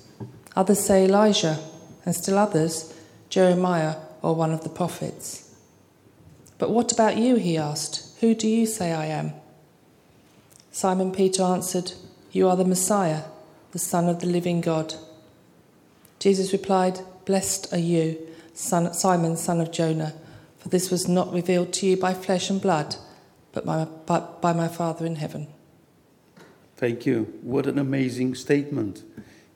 others 0.54 0.82
say 0.82 1.06
Elijah, 1.06 1.60
and 2.06 2.14
still 2.14 2.38
others, 2.38 2.94
Jeremiah 3.30 3.96
or 4.22 4.36
one 4.36 4.52
of 4.52 4.66
the 4.66 4.70
prophets. 4.70 5.50
But 6.58 6.72
what 6.72 6.92
about 6.92 7.16
you? 7.16 7.38
He 7.38 7.58
asked, 7.58 8.20
Who 8.20 8.36
do 8.36 8.50
you 8.50 8.66
say 8.66 8.92
I 8.92 9.06
am? 9.06 9.32
Simon 10.74 11.14
Peter 11.14 11.42
answered, 11.44 11.94
you 12.34 12.50
are 12.50 12.58
the 12.58 12.66
Messiah, 12.66 13.22
the 13.72 13.80
Son 13.80 14.10
of 14.10 14.20
the 14.20 14.28
living 14.28 14.60
God. 14.60 14.96
Jesus 16.20 16.52
replied, 16.52 17.00
Blessed 17.24 17.72
are 17.72 17.80
you, 17.80 18.18
son, 18.54 18.94
Simon, 18.94 19.38
son 19.38 19.62
of 19.62 19.72
Jonah, 19.72 20.16
for 20.60 20.68
this 20.68 20.92
was 20.92 21.08
not 21.08 21.34
revealed 21.34 21.72
to 21.76 21.88
you 21.88 21.96
by 21.96 22.14
flesh 22.14 22.50
and 22.50 22.60
blood, 22.60 22.98
but 23.54 23.66
by, 23.66 23.88
by 24.42 24.52
my 24.52 24.68
Father 24.68 25.06
in 25.06 25.16
heaven. 25.16 25.48
Thank 26.82 27.06
you. 27.06 27.32
What 27.44 27.68
an 27.68 27.78
amazing 27.78 28.34
statement. 28.34 29.04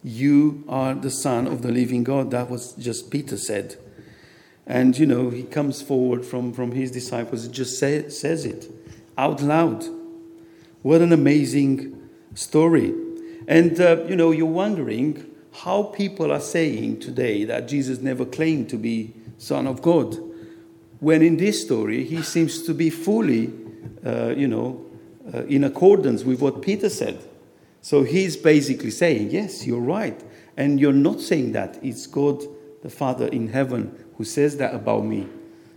You 0.04 0.64
are 0.70 0.94
the 0.94 1.10
Son 1.10 1.48
of 1.48 1.64
the 1.64 1.72
living 1.72 2.04
God. 2.04 2.30
That 2.30 2.52
was 2.52 2.74
just 2.74 3.10
Peter 3.10 3.36
said. 3.36 3.78
And, 4.68 4.96
you 4.96 5.08
know, 5.08 5.32
he 5.32 5.42
comes 5.42 5.82
forward 5.82 6.24
from, 6.24 6.54
from 6.54 6.74
his 6.74 6.92
disciples, 6.92 7.48
just 7.48 7.80
say, 7.80 8.10
says 8.10 8.46
it 8.46 8.70
out 9.18 9.42
loud. 9.42 9.86
What 10.84 11.02
an 11.02 11.12
amazing 11.12 12.00
story. 12.36 12.94
And, 13.48 13.82
uh, 13.82 14.04
you 14.08 14.16
know, 14.16 14.30
you're 14.30 14.46
wondering 14.46 15.26
how 15.52 15.82
people 15.82 16.32
are 16.32 16.40
saying 16.40 17.00
today 17.00 17.44
that 17.46 17.68
Jesus 17.68 18.02
never 18.02 18.26
claimed 18.26 18.70
to 18.70 18.78
be 18.78 19.16
Son 19.40 19.66
of 19.66 19.82
God, 19.82 20.16
when 21.00 21.24
in 21.24 21.38
this 21.38 21.64
story 21.64 22.04
he 22.04 22.22
seems 22.22 22.62
to 22.62 22.74
be 22.76 22.92
fully, 22.92 23.52
uh, 24.06 24.28
you 24.38 24.48
know, 24.48 24.85
uh, 25.34 25.44
in 25.46 25.64
accordance 25.64 26.24
with 26.24 26.42
what 26.42 26.62
Peter 26.62 26.90
said. 26.90 27.24
So 27.82 28.04
he's 28.04 28.36
basically 28.36 28.92
saying, 28.92 29.32
Yes, 29.32 29.66
you're 29.66 29.80
right. 29.80 30.22
And 30.58 30.80
you're 30.80 30.94
not 30.94 31.22
saying 31.22 31.52
that. 31.54 31.78
It's 31.84 32.08
God 32.08 32.44
the 32.82 32.90
Father 32.90 33.28
in 33.28 33.50
heaven 33.50 34.06
who 34.18 34.24
says 34.24 34.58
that 34.58 34.74
about 34.74 35.06
me. 35.06 35.28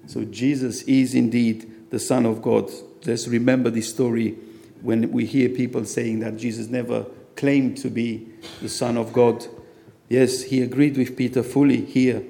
So 0.07 0.25
Jesus 0.25 0.83
is 0.83 1.15
indeed 1.15 1.91
the 1.91 1.99
Son 1.99 2.27
of 2.27 2.43
God. 2.43 2.71
Let's 3.05 3.29
remember 3.29 3.71
this 3.71 3.89
story 3.89 4.37
when 4.83 5.11
we 5.11 5.25
hear 5.25 5.49
people 5.49 5.85
saying 5.85 6.21
that 6.21 6.37
Jesus 6.37 6.69
never 6.69 7.07
claimed 7.37 7.77
to 7.79 7.91
be 7.91 8.29
the 8.61 8.69
Son 8.69 8.97
of 8.97 9.13
God. 9.13 9.47
Yes, 10.09 10.43
he 10.43 10.63
agreed 10.63 10.97
with 10.97 11.17
Peter 11.17 11.43
fully 11.43 11.85
here. 11.85 12.23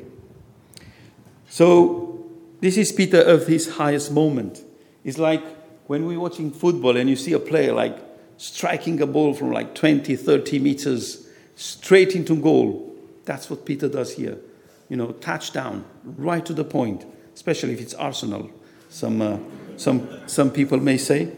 So, 1.49 2.27
this 2.61 2.77
is 2.77 2.93
Peter 2.93 3.21
of 3.21 3.47
his 3.47 3.77
highest 3.77 4.13
moment. 4.13 4.63
It's 5.05 5.19
like 5.19 5.43
when 5.89 6.07
we're 6.07 6.21
watching 6.21 6.51
football 6.51 6.97
and 6.97 7.11
you 7.11 7.17
see 7.17 7.33
a 7.33 7.39
player 7.39 7.73
like 7.73 7.99
striking 8.37 9.01
a 9.01 9.07
ball 9.07 9.35
from 9.35 9.51
like 9.51 9.75
20, 9.75 10.15
30 10.15 10.59
meters 10.61 11.27
straight 11.57 12.15
into 12.15 12.37
goal. 12.37 12.95
That's 13.25 13.51
what 13.51 13.65
Peter 13.65 13.89
does 13.89 14.15
here. 14.15 14.39
You 14.91 14.99
know, 14.99 15.13
touchdown, 15.13 15.85
right 16.05 16.45
to 16.45 16.53
the 16.53 16.63
point, 16.63 17.07
especially 17.35 17.73
if 17.73 17.81
it's 17.81 17.95
Arsenal, 17.95 18.51
some, 18.91 19.21
uh, 19.21 19.39
some, 19.77 20.09
some 20.27 20.51
people 20.51 20.79
may 20.79 20.99
say. 20.99 21.33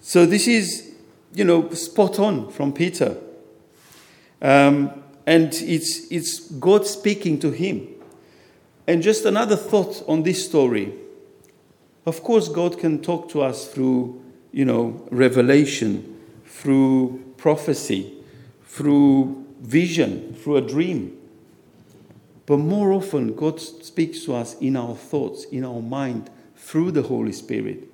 So 0.00 0.24
this 0.24 0.46
is, 0.46 0.94
you 1.34 1.44
know, 1.44 1.68
spot 1.70 2.20
on 2.20 2.50
from 2.52 2.72
Peter. 2.72 3.16
Um, 4.40 5.02
and 5.26 5.52
it's, 5.54 6.06
it's 6.10 6.48
God 6.52 6.86
speaking 6.86 7.40
to 7.40 7.50
him. 7.50 7.88
And 8.86 9.02
just 9.02 9.24
another 9.24 9.56
thought 9.56 10.04
on 10.08 10.22
this 10.22 10.44
story. 10.44 10.92
Of 12.04 12.22
course, 12.22 12.48
God 12.48 12.78
can 12.78 13.00
talk 13.00 13.28
to 13.30 13.42
us 13.42 13.68
through, 13.68 14.22
you 14.50 14.64
know, 14.64 15.06
revelation, 15.10 16.20
through 16.44 17.34
prophecy, 17.36 18.12
through 18.64 19.46
vision, 19.60 20.34
through 20.34 20.56
a 20.56 20.60
dream. 20.60 21.16
But 22.46 22.58
more 22.58 22.92
often, 22.92 23.34
God 23.34 23.60
speaks 23.60 24.24
to 24.24 24.34
us 24.34 24.54
in 24.60 24.76
our 24.76 24.96
thoughts, 24.96 25.44
in 25.44 25.64
our 25.64 25.80
mind, 25.80 26.28
through 26.56 26.90
the 26.90 27.02
Holy 27.02 27.32
Spirit. 27.32 27.88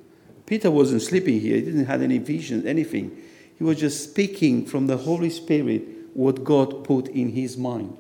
Peter 0.47 0.71
wasn't 0.71 1.03
sleeping 1.03 1.41
here, 1.41 1.57
he 1.57 1.63
didn't 1.63 1.85
have 1.85 2.01
any 2.01 2.19
visions, 2.19 2.65
anything. 2.65 3.23
He 3.57 3.65
was 3.65 3.79
just 3.79 4.11
speaking 4.11 4.65
from 4.65 4.87
the 4.87 4.97
Holy 4.97 5.31
Spirit 5.31 5.83
what 6.15 6.45
God 6.45 6.85
put 6.85 7.09
in 7.09 7.33
his 7.33 7.59
mind. 7.59 7.97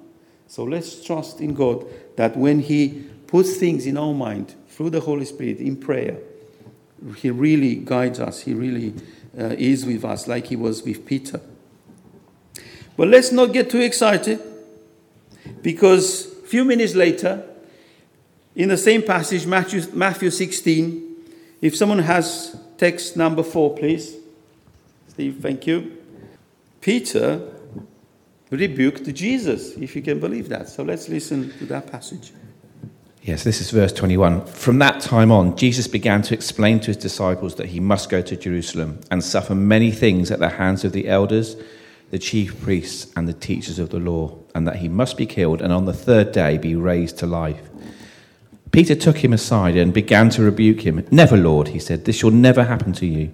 So 0.48 0.64
let's 0.64 1.04
trust 1.04 1.40
in 1.40 1.52
God 1.52 1.86
that 2.16 2.36
when 2.36 2.60
He 2.60 3.04
puts 3.26 3.56
things 3.56 3.86
in 3.86 3.98
our 3.98 4.14
mind 4.14 4.54
through 4.78 4.90
the 4.90 5.00
Holy 5.00 5.24
Spirit 5.24 5.58
in 5.58 5.76
prayer, 5.76 6.18
He 7.16 7.30
really 7.30 7.74
guides 7.74 8.20
us. 8.20 8.42
He 8.42 8.54
really 8.54 8.94
uh, 9.36 9.56
is 9.58 9.84
with 9.84 10.04
us, 10.04 10.28
like 10.28 10.46
He 10.46 10.54
was 10.54 10.84
with 10.84 11.04
Peter. 11.04 11.40
But 12.96 13.08
let's 13.08 13.32
not 13.32 13.52
get 13.52 13.70
too 13.70 13.80
excited 13.80 14.40
because 15.62 16.26
a 16.44 16.46
few 16.46 16.64
minutes 16.64 16.94
later, 16.94 17.42
in 18.54 18.68
the 18.68 18.76
same 18.76 19.02
passage, 19.02 19.48
Matthew, 19.48 19.82
Matthew 19.94 20.30
16, 20.30 21.16
if 21.60 21.74
someone 21.76 21.98
has 21.98 22.56
text 22.76 23.16
number 23.16 23.42
four, 23.42 23.74
please. 23.74 24.14
Steve, 25.08 25.40
thank 25.42 25.66
you. 25.66 25.96
Peter 26.80 27.52
rebuked 28.48 29.12
Jesus, 29.12 29.72
if 29.72 29.96
you 29.96 30.02
can 30.02 30.20
believe 30.20 30.48
that. 30.50 30.68
So 30.68 30.84
let's 30.84 31.08
listen 31.08 31.52
to 31.58 31.66
that 31.66 31.90
passage. 31.90 32.30
Yes, 33.28 33.44
this 33.44 33.60
is 33.60 33.70
verse 33.72 33.92
21. 33.92 34.46
From 34.46 34.78
that 34.78 35.02
time 35.02 35.30
on, 35.30 35.54
Jesus 35.54 35.86
began 35.86 36.22
to 36.22 36.32
explain 36.32 36.80
to 36.80 36.86
his 36.86 36.96
disciples 36.96 37.56
that 37.56 37.66
he 37.66 37.78
must 37.78 38.08
go 38.08 38.22
to 38.22 38.34
Jerusalem 38.34 39.00
and 39.10 39.22
suffer 39.22 39.54
many 39.54 39.90
things 39.90 40.30
at 40.30 40.38
the 40.38 40.48
hands 40.48 40.82
of 40.82 40.92
the 40.92 41.06
elders, 41.06 41.54
the 42.10 42.18
chief 42.18 42.58
priests, 42.62 43.12
and 43.16 43.28
the 43.28 43.34
teachers 43.34 43.78
of 43.78 43.90
the 43.90 43.98
law, 43.98 44.34
and 44.54 44.66
that 44.66 44.76
he 44.76 44.88
must 44.88 45.18
be 45.18 45.26
killed 45.26 45.60
and 45.60 45.74
on 45.74 45.84
the 45.84 45.92
third 45.92 46.32
day 46.32 46.56
be 46.56 46.74
raised 46.74 47.18
to 47.18 47.26
life. 47.26 47.68
Peter 48.72 48.94
took 48.94 49.18
him 49.18 49.34
aside 49.34 49.76
and 49.76 49.92
began 49.92 50.30
to 50.30 50.40
rebuke 50.40 50.80
him. 50.80 51.06
Never, 51.10 51.36
Lord, 51.36 51.68
he 51.68 51.78
said, 51.78 52.06
this 52.06 52.16
shall 52.16 52.30
never 52.30 52.64
happen 52.64 52.94
to 52.94 53.04
you. 53.04 53.30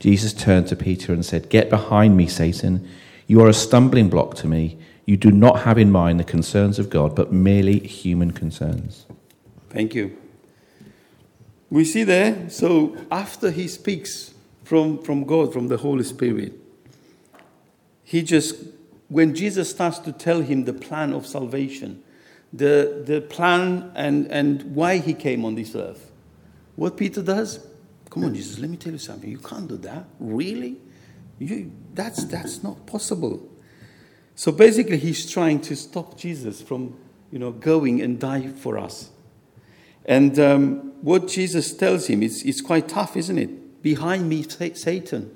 Jesus 0.00 0.32
turned 0.32 0.66
to 0.66 0.74
Peter 0.74 1.12
and 1.12 1.24
said, 1.24 1.48
Get 1.48 1.70
behind 1.70 2.16
me, 2.16 2.26
Satan. 2.26 2.88
You 3.28 3.40
are 3.42 3.48
a 3.48 3.54
stumbling 3.54 4.08
block 4.08 4.34
to 4.38 4.48
me. 4.48 4.78
You 5.06 5.16
do 5.16 5.30
not 5.30 5.60
have 5.60 5.78
in 5.78 5.92
mind 5.92 6.18
the 6.18 6.24
concerns 6.24 6.80
of 6.80 6.90
God, 6.90 7.14
but 7.14 7.32
merely 7.32 7.78
human 7.78 8.32
concerns. 8.32 9.06
Thank 9.72 9.94
you. 9.94 10.16
We 11.70 11.86
see 11.86 12.04
there, 12.04 12.50
so 12.50 12.94
after 13.10 13.50
he 13.50 13.66
speaks 13.66 14.34
from, 14.64 15.02
from 15.02 15.24
God, 15.24 15.50
from 15.50 15.68
the 15.68 15.78
Holy 15.78 16.04
Spirit, 16.04 16.52
he 18.04 18.22
just, 18.22 18.56
when 19.08 19.34
Jesus 19.34 19.70
starts 19.70 19.98
to 20.00 20.12
tell 20.12 20.42
him 20.42 20.66
the 20.66 20.74
plan 20.74 21.14
of 21.14 21.26
salvation, 21.26 22.02
the, 22.52 23.02
the 23.06 23.22
plan 23.22 23.90
and, 23.94 24.30
and 24.30 24.74
why 24.74 24.98
he 24.98 25.14
came 25.14 25.46
on 25.46 25.54
this 25.54 25.74
earth. 25.74 26.12
What 26.76 26.98
Peter 26.98 27.22
does, 27.22 27.66
come 28.10 28.24
on, 28.24 28.34
Jesus, 28.34 28.58
let 28.58 28.68
me 28.68 28.76
tell 28.76 28.92
you 28.92 28.98
something. 28.98 29.30
You 29.30 29.38
can't 29.38 29.66
do 29.66 29.78
that. 29.78 30.04
Really? 30.20 30.76
You, 31.38 31.72
that's, 31.94 32.24
that's 32.24 32.62
not 32.62 32.84
possible. 32.86 33.48
So 34.34 34.52
basically, 34.52 34.98
he's 34.98 35.30
trying 35.30 35.62
to 35.62 35.74
stop 35.74 36.18
Jesus 36.18 36.60
from, 36.60 36.98
you 37.30 37.38
know, 37.38 37.52
going 37.52 38.02
and 38.02 38.20
die 38.20 38.48
for 38.48 38.76
us. 38.76 39.08
And 40.04 40.38
um, 40.38 40.92
what 41.02 41.28
Jesus 41.28 41.74
tells 41.74 42.06
him 42.06 42.22
is 42.22 42.42
it's 42.42 42.60
quite 42.60 42.88
tough, 42.88 43.16
isn't 43.16 43.38
it? 43.38 43.82
Behind 43.82 44.28
me, 44.28 44.42
Satan. 44.42 45.34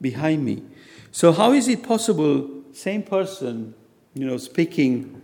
Behind 0.00 0.44
me. 0.44 0.62
So 1.10 1.32
how 1.32 1.52
is 1.52 1.68
it 1.68 1.82
possible, 1.82 2.48
same 2.72 3.02
person, 3.02 3.74
you 4.14 4.26
know, 4.26 4.38
speaking 4.38 5.22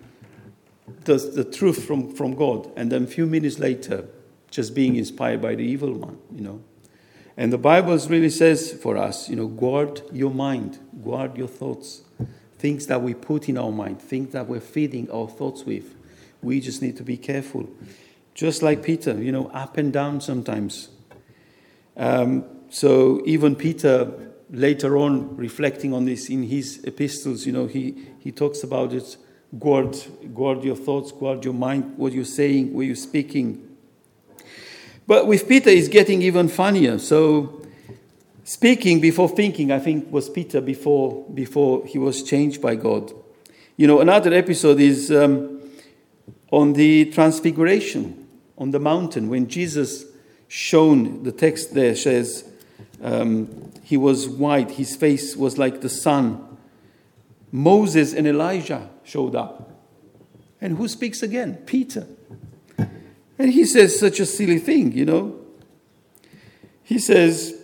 the, 1.05 1.17
the 1.17 1.45
truth 1.45 1.85
from, 1.85 2.15
from 2.15 2.35
God, 2.35 2.71
and 2.77 2.91
then 2.93 3.05
a 3.05 3.07
few 3.07 3.27
minutes 3.27 3.59
later, 3.59 4.07
just 4.51 4.75
being 4.75 4.97
inspired 4.97 5.43
by 5.43 5.55
the 5.55 5.63
evil 5.65 5.93
one, 5.93 6.19
you 6.35 6.43
know? 6.43 6.63
And 7.37 7.53
the 7.53 7.59
Bible 7.59 7.97
really 8.09 8.31
says 8.31 8.73
for 8.73 8.97
us, 8.97 9.29
you 9.29 9.37
know, 9.37 9.47
guard 9.47 10.03
your 10.13 10.33
mind, 10.33 10.79
guard 11.05 11.37
your 11.39 11.47
thoughts, 11.47 12.03
things 12.59 12.89
that 12.89 13.01
we 13.01 13.15
put 13.15 13.49
in 13.49 13.57
our 13.57 13.71
mind, 13.71 14.03
things 14.03 14.33
that 14.33 14.49
we're 14.49 14.61
feeding 14.61 15.09
our 15.11 15.29
thoughts 15.29 15.65
with. 15.65 15.95
We 16.43 16.61
just 16.61 16.83
need 16.83 16.97
to 16.99 17.03
be 17.03 17.17
careful. 17.17 17.69
Just 18.35 18.63
like 18.63 18.83
Peter, 18.83 19.21
you 19.21 19.33
know, 19.33 19.49
up 19.49 19.77
and 19.77 19.93
down 19.93 20.21
sometimes. 20.21 20.91
Um, 21.97 22.45
so 22.71 23.23
even 23.27 23.57
Peter, 23.57 24.13
later 24.51 24.97
on, 24.97 25.37
reflecting 25.37 25.93
on 25.93 26.05
this 26.05 26.29
in 26.29 26.45
his 26.45 26.83
epistles, 26.85 27.47
you 27.47 27.53
know, 27.53 27.67
he, 27.67 28.07
he 28.19 28.31
talks 28.31 28.63
about 28.63 28.93
it. 28.93 29.17
Guard, 29.59 29.97
guard 30.35 30.63
your 30.63 30.77
thoughts, 30.77 31.11
guard 31.11 31.45
your 31.45 31.55
mind, 31.55 31.97
what 31.97 32.13
you're 32.13 32.25
saying, 32.25 32.75
what 32.75 32.83
you're 32.83 32.95
speaking. 32.95 33.77
But 35.07 35.27
with 35.27 35.49
Peter, 35.49 35.71
it's 35.71 35.89
getting 35.89 36.21
even 36.21 36.49
funnier. 36.49 36.99
So, 36.99 37.63
speaking 38.45 39.01
before 39.01 39.31
thinking, 39.31 39.73
I 39.73 39.79
think, 39.79 40.13
was 40.13 40.29
Peter 40.29 40.61
before, 40.61 41.25
before 41.33 41.87
he 41.87 41.97
was 41.97 42.23
changed 42.23 42.61
by 42.61 42.75
God. 42.75 43.11
You 43.79 43.87
know, 43.87 44.01
another 44.01 44.35
episode 44.35 44.81
is 44.81 45.11
um, 45.11 45.58
on 46.51 46.73
the 46.73 47.07
Transfiguration 47.07 48.27
on 48.57 48.73
the 48.73 48.81
mountain 48.81 49.29
when 49.29 49.49
Jesus 49.49 50.05
shone, 50.49 51.23
the 51.23 51.33
text 51.33 51.75
there 51.75 51.95
says, 51.95 52.45
um, 53.03 53.73
he 53.83 53.97
was 53.97 54.29
white, 54.29 54.73
his 54.73 54.97
face 54.97 55.37
was 55.37 55.59
like 55.59 55.81
the 55.81 55.89
sun. 55.89 56.45
Moses 57.53 58.13
and 58.13 58.27
Elijah 58.27 58.91
showed 59.05 59.35
up. 59.35 59.71
And 60.61 60.77
who 60.77 60.89
speaks 60.89 61.23
again? 61.23 61.55
Peter. 61.67 62.07
And 63.39 63.53
he 63.53 63.65
says 63.65 63.99
such 63.99 64.19
a 64.19 64.27
silly 64.27 64.59
thing, 64.59 64.93
you 64.93 65.05
know. 65.05 65.39
He 66.83 66.99
says 66.99 67.55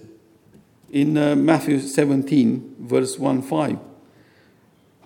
in 0.90 1.18
uh, 1.18 1.34
Matthew 1.34 1.80
17, 1.80 2.76
verse 2.78 3.18
1 3.18 3.42
5, 3.42 3.78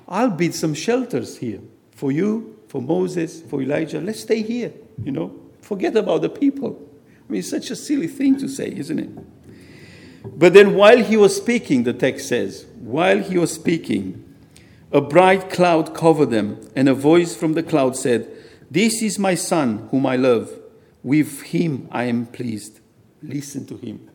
I'll 0.08 0.30
build 0.30 0.54
some 0.54 0.74
shelters 0.74 1.38
here 1.38 1.60
for 1.92 2.12
you, 2.12 2.57
for 2.68 2.80
Moses, 2.80 3.42
for 3.42 3.60
Elijah. 3.60 4.00
Let's 4.00 4.20
stay 4.20 4.42
here, 4.42 4.72
you 5.02 5.10
know. 5.10 5.34
Forget 5.60 5.96
about 5.96 6.22
the 6.22 6.28
people. 6.28 6.78
I 7.28 7.32
mean, 7.32 7.40
it's 7.40 7.50
such 7.50 7.70
a 7.70 7.76
silly 7.76 8.06
thing 8.06 8.38
to 8.38 8.48
say, 8.48 8.72
isn't 8.74 8.98
it? 8.98 10.38
But 10.38 10.52
then, 10.54 10.74
while 10.74 11.02
he 11.02 11.16
was 11.16 11.36
speaking, 11.36 11.84
the 11.84 11.92
text 11.92 12.28
says, 12.28 12.66
while 12.80 13.18
he 13.18 13.38
was 13.38 13.52
speaking, 13.52 14.24
a 14.92 15.00
bright 15.00 15.50
cloud 15.50 15.94
covered 15.94 16.30
them, 16.30 16.60
and 16.74 16.88
a 16.88 16.94
voice 16.94 17.36
from 17.36 17.54
the 17.54 17.62
cloud 17.62 17.96
said, 17.96 18.30
This 18.70 19.02
is 19.02 19.18
my 19.18 19.34
son, 19.34 19.88
whom 19.90 20.06
I 20.06 20.16
love. 20.16 20.50
With 21.02 21.42
him 21.42 21.88
I 21.90 22.04
am 22.04 22.26
pleased. 22.26 22.80
Listen 23.22 23.66
to 23.66 23.76
him. 23.76 24.10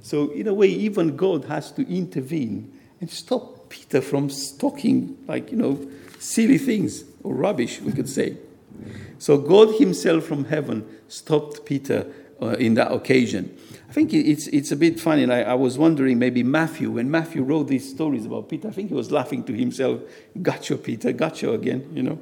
So, 0.00 0.30
in 0.30 0.48
a 0.48 0.54
way, 0.54 0.68
even 0.68 1.16
God 1.16 1.44
has 1.44 1.70
to 1.72 1.88
intervene 1.88 2.72
and 3.00 3.10
stop 3.10 3.61
Peter 3.72 4.02
from 4.02 4.28
talking 4.58 5.16
like, 5.26 5.50
you 5.50 5.56
know, 5.56 5.80
silly 6.18 6.58
things 6.58 7.04
or 7.22 7.34
rubbish, 7.34 7.80
we 7.80 7.90
could 7.90 8.08
say. 8.08 8.36
So, 9.18 9.38
God 9.38 9.78
Himself 9.78 10.24
from 10.24 10.44
heaven 10.44 10.86
stopped 11.08 11.64
Peter 11.64 12.06
uh, 12.40 12.48
in 12.58 12.74
that 12.74 12.92
occasion. 12.92 13.56
I 13.88 13.92
think 13.94 14.12
it's, 14.12 14.46
it's 14.48 14.72
a 14.72 14.76
bit 14.76 15.00
funny, 15.00 15.22
and 15.22 15.32
I, 15.32 15.42
I, 15.42 15.54
was 15.54 15.78
wondering 15.78 16.18
maybe 16.18 16.42
Matthew, 16.42 16.90
when 16.90 17.10
Matthew 17.10 17.42
wrote 17.42 17.68
these 17.68 17.88
stories 17.88 18.26
about 18.26 18.48
Peter, 18.50 18.68
I 18.68 18.72
think 18.72 18.88
he 18.88 18.94
was 18.94 19.10
laughing 19.10 19.42
to 19.44 19.54
himself, 19.54 20.00
Gotcha, 20.40 20.76
Peter, 20.76 21.12
gotcha 21.12 21.52
again, 21.52 21.90
you 21.94 22.02
know. 22.02 22.18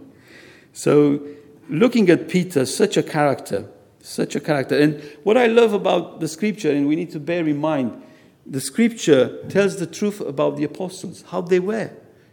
So, 0.72 1.20
looking 1.68 2.10
at 2.10 2.28
Peter, 2.28 2.64
such 2.64 2.96
a 2.96 3.02
character, 3.02 3.66
such 4.00 4.36
a 4.36 4.40
character. 4.40 4.78
And 4.78 5.02
what 5.24 5.36
I 5.36 5.46
love 5.46 5.72
about 5.72 6.20
the 6.20 6.28
scripture, 6.28 6.70
and 6.70 6.86
we 6.86 6.94
need 6.94 7.10
to 7.10 7.20
bear 7.20 7.46
in 7.46 7.58
mind, 7.58 8.02
the 8.46 8.60
scripture 8.60 9.42
tells 9.48 9.76
the 9.76 9.86
truth 9.86 10.20
about 10.20 10.56
the 10.56 10.64
apostles, 10.64 11.24
how 11.28 11.40
they 11.40 11.60
were. 11.60 11.90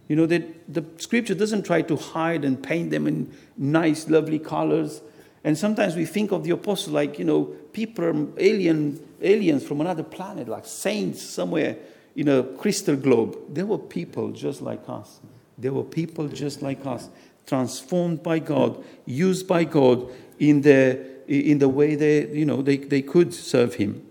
You 0.08 0.15
know, 0.15 0.26
the 0.26 0.86
scripture 0.98 1.36
doesn't 1.36 1.63
try 1.63 1.82
to 1.82 1.96
hide 1.98 2.46
and 2.46 2.62
paint 2.62 2.91
them 2.91 3.08
in 3.08 3.34
nice, 3.58 4.10
lovely 4.10 4.39
colors. 4.39 5.02
And 5.43 5.58
sometimes 5.58 5.96
we 5.96 6.06
think 6.06 6.32
of 6.32 6.43
the 6.43 6.52
apostles 6.52 6.93
like, 6.93 7.20
you 7.20 7.26
know, 7.26 7.46
people, 7.74 8.34
alien, 8.38 9.06
aliens 9.22 9.65
from 9.65 9.82
another 9.82 10.04
planet, 10.04 10.48
like 10.48 10.65
saints 10.65 11.22
somewhere 11.22 11.78
in 12.15 12.30
a 12.30 12.43
crystal 12.43 12.96
globe. 12.96 13.38
They 13.54 13.63
were 13.63 13.78
people 13.78 14.32
just 14.32 14.62
like 14.62 14.88
us. 14.88 15.20
They 15.58 15.70
were 15.70 15.84
people 15.84 16.28
just 16.30 16.62
like 16.62 16.86
us, 16.86 17.10
transformed 17.46 18.24
by 18.24 18.39
God, 18.39 18.84
used 19.06 19.48
by 19.48 19.65
God 19.65 20.08
in 20.39 20.62
the, 20.62 21.06
in 21.28 21.60
the 21.60 21.70
way 21.70 21.96
they, 21.96 22.28
you 22.28 22.46
know, 22.46 22.62
they, 22.62 22.78
they 22.78 23.02
could 23.02 23.34
serve 23.34 23.76
Him. 23.76 24.07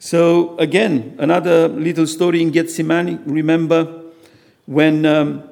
So, 0.00 0.56
again, 0.58 1.16
another 1.18 1.66
little 1.68 2.06
story 2.06 2.40
in 2.40 2.50
Gethsemane. 2.50 3.20
Remember 3.24 4.04
when 4.66 5.04
um, 5.04 5.42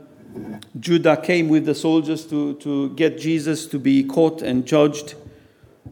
Judah 0.78 1.16
came 1.16 1.48
with 1.48 1.66
the 1.66 1.74
soldiers 1.74 2.24
to, 2.26 2.54
to 2.56 2.90
get 2.90 3.18
Jesus 3.18 3.66
to 3.66 3.78
be 3.78 4.04
caught 4.04 4.42
and 4.42 4.64
judged, 4.64 5.14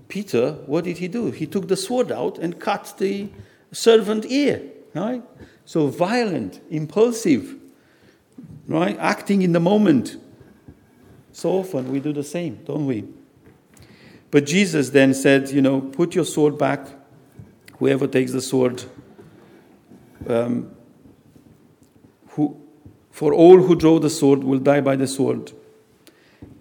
Peter, 0.09 0.53
what 0.67 0.85
did 0.85 0.99
he 0.99 1.09
do? 1.09 1.31
He 1.31 1.47
took 1.47 1.67
the 1.67 1.77
sword 1.77 2.13
out 2.13 2.39
and 2.39 2.61
cut 2.61 2.95
the 2.99 3.29
servant 3.73 4.27
ear, 4.27 4.63
right? 4.95 5.23
So 5.65 5.89
violent, 5.89 6.61
impulsive, 6.71 7.57
right? 8.69 8.97
Acting 9.01 9.43
in 9.43 9.53
the 9.53 9.61
moment. 9.61 10.17
So 11.33 11.51
often 11.51 11.91
we 11.91 11.99
do 11.99 12.13
the 12.13 12.23
same, 12.23 12.61
don't 12.65 12.87
we? 12.87 13.05
But 14.31 14.47
Jesus 14.47 14.91
then 14.91 15.15
said, 15.15 15.51
you 15.51 15.63
know, 15.63 15.81
put 15.81 16.15
your 16.15 16.25
sword 16.25 16.59
back. 16.59 16.87
Whoever 17.85 18.07
takes 18.07 18.33
the 18.33 18.41
sword, 18.41 18.83
um, 20.27 20.75
who, 22.29 22.59
for 23.11 23.35
all 23.35 23.61
who 23.61 23.77
draw 23.77 23.99
the 23.99 24.09
sword 24.09 24.43
will 24.43 24.59
die 24.59 24.81
by 24.81 24.97
the 24.97 25.07
sword. 25.07 25.53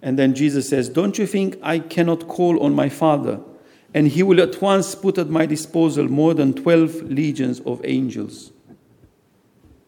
And 0.02 0.18
then 0.18 0.34
Jesus 0.34 0.68
says, 0.68 0.90
Don't 0.90 1.16
you 1.16 1.26
think 1.26 1.56
I 1.62 1.78
cannot 1.78 2.28
call 2.28 2.62
on 2.62 2.74
my 2.74 2.90
Father, 2.90 3.40
and 3.94 4.08
he 4.08 4.22
will 4.22 4.38
at 4.38 4.60
once 4.60 4.94
put 4.94 5.16
at 5.16 5.30
my 5.30 5.46
disposal 5.46 6.08
more 6.08 6.34
than 6.34 6.52
12 6.52 7.04
legions 7.04 7.60
of 7.60 7.80
angels? 7.84 8.52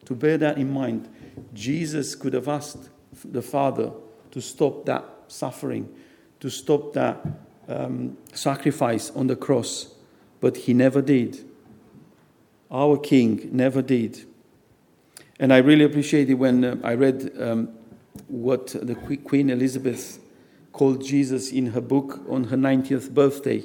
To 0.07 0.15
bear 0.15 0.39
that 0.39 0.57
in 0.57 0.73
mind, 0.73 1.07
Jesus 1.53 2.15
could 2.15 2.33
have 2.33 2.49
asked 2.49 2.89
the 3.23 3.43
Father 3.43 3.93
to 4.31 4.41
stop 4.41 4.87
that 4.87 5.05
suffering, 5.29 5.95
to 6.41 6.49
stop 6.49 6.95
that 6.95 7.23
um, 7.69 8.17
sacrifice 8.33 9.11
on 9.11 9.27
the 9.27 9.37
cross, 9.37 9.93
but 10.41 10.57
he 10.57 10.75
never 10.75 11.03
did. 11.03 11.45
Our 12.71 12.99
King 12.99 13.49
never 13.53 13.83
did. 13.83 14.27
And 15.39 15.53
I 15.53 15.59
really 15.59 15.85
appreciated 15.85 16.35
when 16.35 16.65
uh, 16.65 16.77
I 16.83 16.95
read 16.95 17.31
um, 17.39 17.69
what 18.29 18.69
the 18.69 18.95
Queen 18.95 19.51
Elizabeth 19.51 20.19
called 20.73 21.05
Jesus 21.05 21.53
in 21.53 21.69
her 21.69 21.81
book 21.81 22.21
on 22.29 22.45
her 22.45 22.57
90th 22.57 23.13
birthday. 23.13 23.65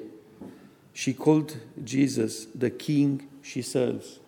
She 0.94 1.14
called 1.14 1.58
Jesus 1.84 2.46
the 2.54 2.70
King 2.70 3.28
she 3.42 3.62
serves. 3.62 4.20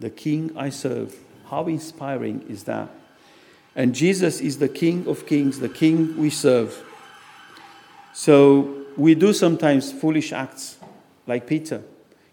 The 0.00 0.10
King 0.10 0.52
I 0.56 0.70
serve. 0.70 1.16
How 1.46 1.66
inspiring 1.66 2.44
is 2.48 2.64
that? 2.64 2.88
And 3.76 3.94
Jesus 3.94 4.40
is 4.40 4.58
the 4.58 4.68
King 4.68 5.06
of 5.08 5.26
kings, 5.26 5.58
the 5.60 5.68
King 5.68 6.16
we 6.16 6.30
serve. 6.30 6.84
So 8.12 8.84
we 8.96 9.14
do 9.14 9.32
sometimes 9.32 9.92
foolish 9.92 10.32
acts 10.32 10.78
like 11.26 11.46
Peter. 11.46 11.82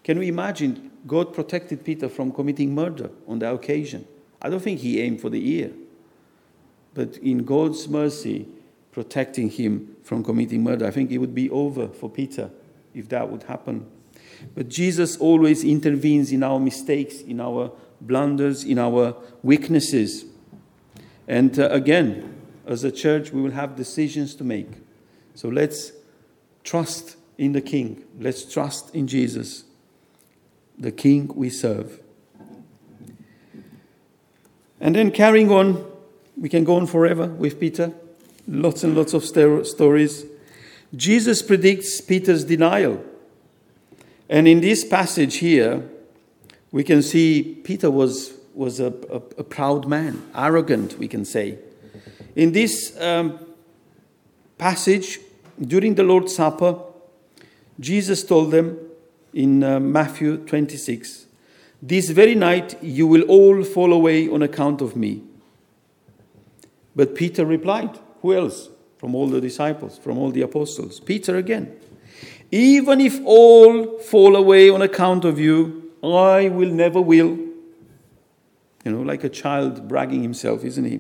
Can 0.03 0.19
we 0.19 0.27
imagine 0.27 0.91
God 1.07 1.33
protected 1.33 1.85
Peter 1.85 2.09
from 2.09 2.31
committing 2.31 2.73
murder 2.73 3.09
on 3.27 3.39
that 3.39 3.53
occasion? 3.53 4.07
I 4.41 4.49
don't 4.49 4.61
think 4.61 4.79
he 4.79 4.99
aimed 5.01 5.21
for 5.21 5.29
the 5.29 5.47
ear, 5.51 5.71
but 6.93 7.17
in 7.17 7.45
God's 7.45 7.87
mercy, 7.87 8.47
protecting 8.91 9.49
him 9.49 9.95
from 10.03 10.23
committing 10.23 10.63
murder. 10.63 10.85
I 10.85 10.91
think 10.91 11.11
it 11.11 11.19
would 11.19 11.35
be 11.35 11.49
over 11.49 11.87
for 11.87 12.09
Peter 12.09 12.49
if 12.93 13.07
that 13.09 13.29
would 13.29 13.43
happen. 13.43 13.85
But 14.55 14.67
Jesus 14.69 15.17
always 15.17 15.63
intervenes 15.63 16.31
in 16.31 16.43
our 16.43 16.59
mistakes, 16.59 17.21
in 17.21 17.39
our 17.39 17.71
blunders, 18.01 18.63
in 18.63 18.79
our 18.79 19.15
weaknesses. 19.43 20.25
And 21.27 21.57
uh, 21.59 21.69
again, 21.69 22.35
as 22.65 22.83
a 22.83 22.91
church, 22.91 23.31
we 23.31 23.41
will 23.41 23.51
have 23.51 23.75
decisions 23.75 24.35
to 24.35 24.43
make. 24.43 24.69
So 25.35 25.47
let's 25.47 25.91
trust 26.63 27.15
in 27.41 27.53
the 27.53 27.61
King. 27.61 28.03
Let's 28.19 28.45
trust 28.45 28.93
in 28.93 29.07
Jesus, 29.07 29.63
the 30.77 30.91
King 30.91 31.31
we 31.33 31.49
serve. 31.49 31.99
And 34.79 34.95
then 34.95 35.09
carrying 35.09 35.49
on, 35.49 35.83
we 36.37 36.49
can 36.49 36.63
go 36.63 36.75
on 36.75 36.85
forever 36.85 37.25
with 37.25 37.59
Peter. 37.59 37.93
Lots 38.47 38.83
and 38.83 38.95
lots 38.95 39.15
of 39.15 39.25
sto- 39.25 39.63
stories. 39.63 40.23
Jesus 40.95 41.41
predicts 41.41 41.99
Peter's 41.99 42.43
denial. 42.43 43.03
And 44.29 44.47
in 44.47 44.61
this 44.61 44.85
passage 44.85 45.37
here, 45.37 45.89
we 46.71 46.83
can 46.83 47.01
see 47.01 47.59
Peter 47.63 47.89
was, 47.89 48.33
was 48.53 48.79
a, 48.79 48.93
a, 49.09 49.15
a 49.39 49.43
proud 49.43 49.87
man, 49.87 50.21
arrogant, 50.35 50.99
we 50.99 51.07
can 51.07 51.25
say. 51.25 51.57
In 52.35 52.51
this 52.51 52.95
um, 53.01 53.39
passage, 54.59 55.19
during 55.59 55.95
the 55.95 56.03
Lord's 56.03 56.35
Supper, 56.35 56.77
Jesus 57.81 58.23
told 58.23 58.51
them 58.51 58.77
in 59.33 59.63
uh, 59.63 59.79
Matthew 59.79 60.37
26 60.37 61.25
This 61.81 62.11
very 62.11 62.35
night 62.35 62.81
you 62.81 63.07
will 63.07 63.23
all 63.23 63.63
fall 63.63 63.91
away 63.91 64.29
on 64.29 64.43
account 64.43 64.81
of 64.81 64.95
me. 64.95 65.23
But 66.95 67.15
Peter 67.15 67.45
replied, 67.45 67.99
Who 68.21 68.33
else? 68.33 68.69
From 68.97 69.15
all 69.15 69.27
the 69.27 69.41
disciples, 69.41 69.97
from 69.97 70.19
all 70.19 70.29
the 70.29 70.43
apostles. 70.43 70.99
Peter 70.99 71.35
again. 71.35 71.75
Even 72.51 73.01
if 73.01 73.19
all 73.25 73.97
fall 73.97 74.35
away 74.35 74.69
on 74.69 74.83
account 74.83 75.25
of 75.25 75.39
you, 75.39 75.91
I 76.03 76.49
will 76.49 76.69
never 76.69 77.01
will. 77.01 77.39
You 78.85 78.91
know, 78.91 79.01
like 79.01 79.23
a 79.23 79.29
child 79.29 79.87
bragging 79.87 80.21
himself, 80.21 80.63
isn't 80.63 80.85
he? 80.85 80.99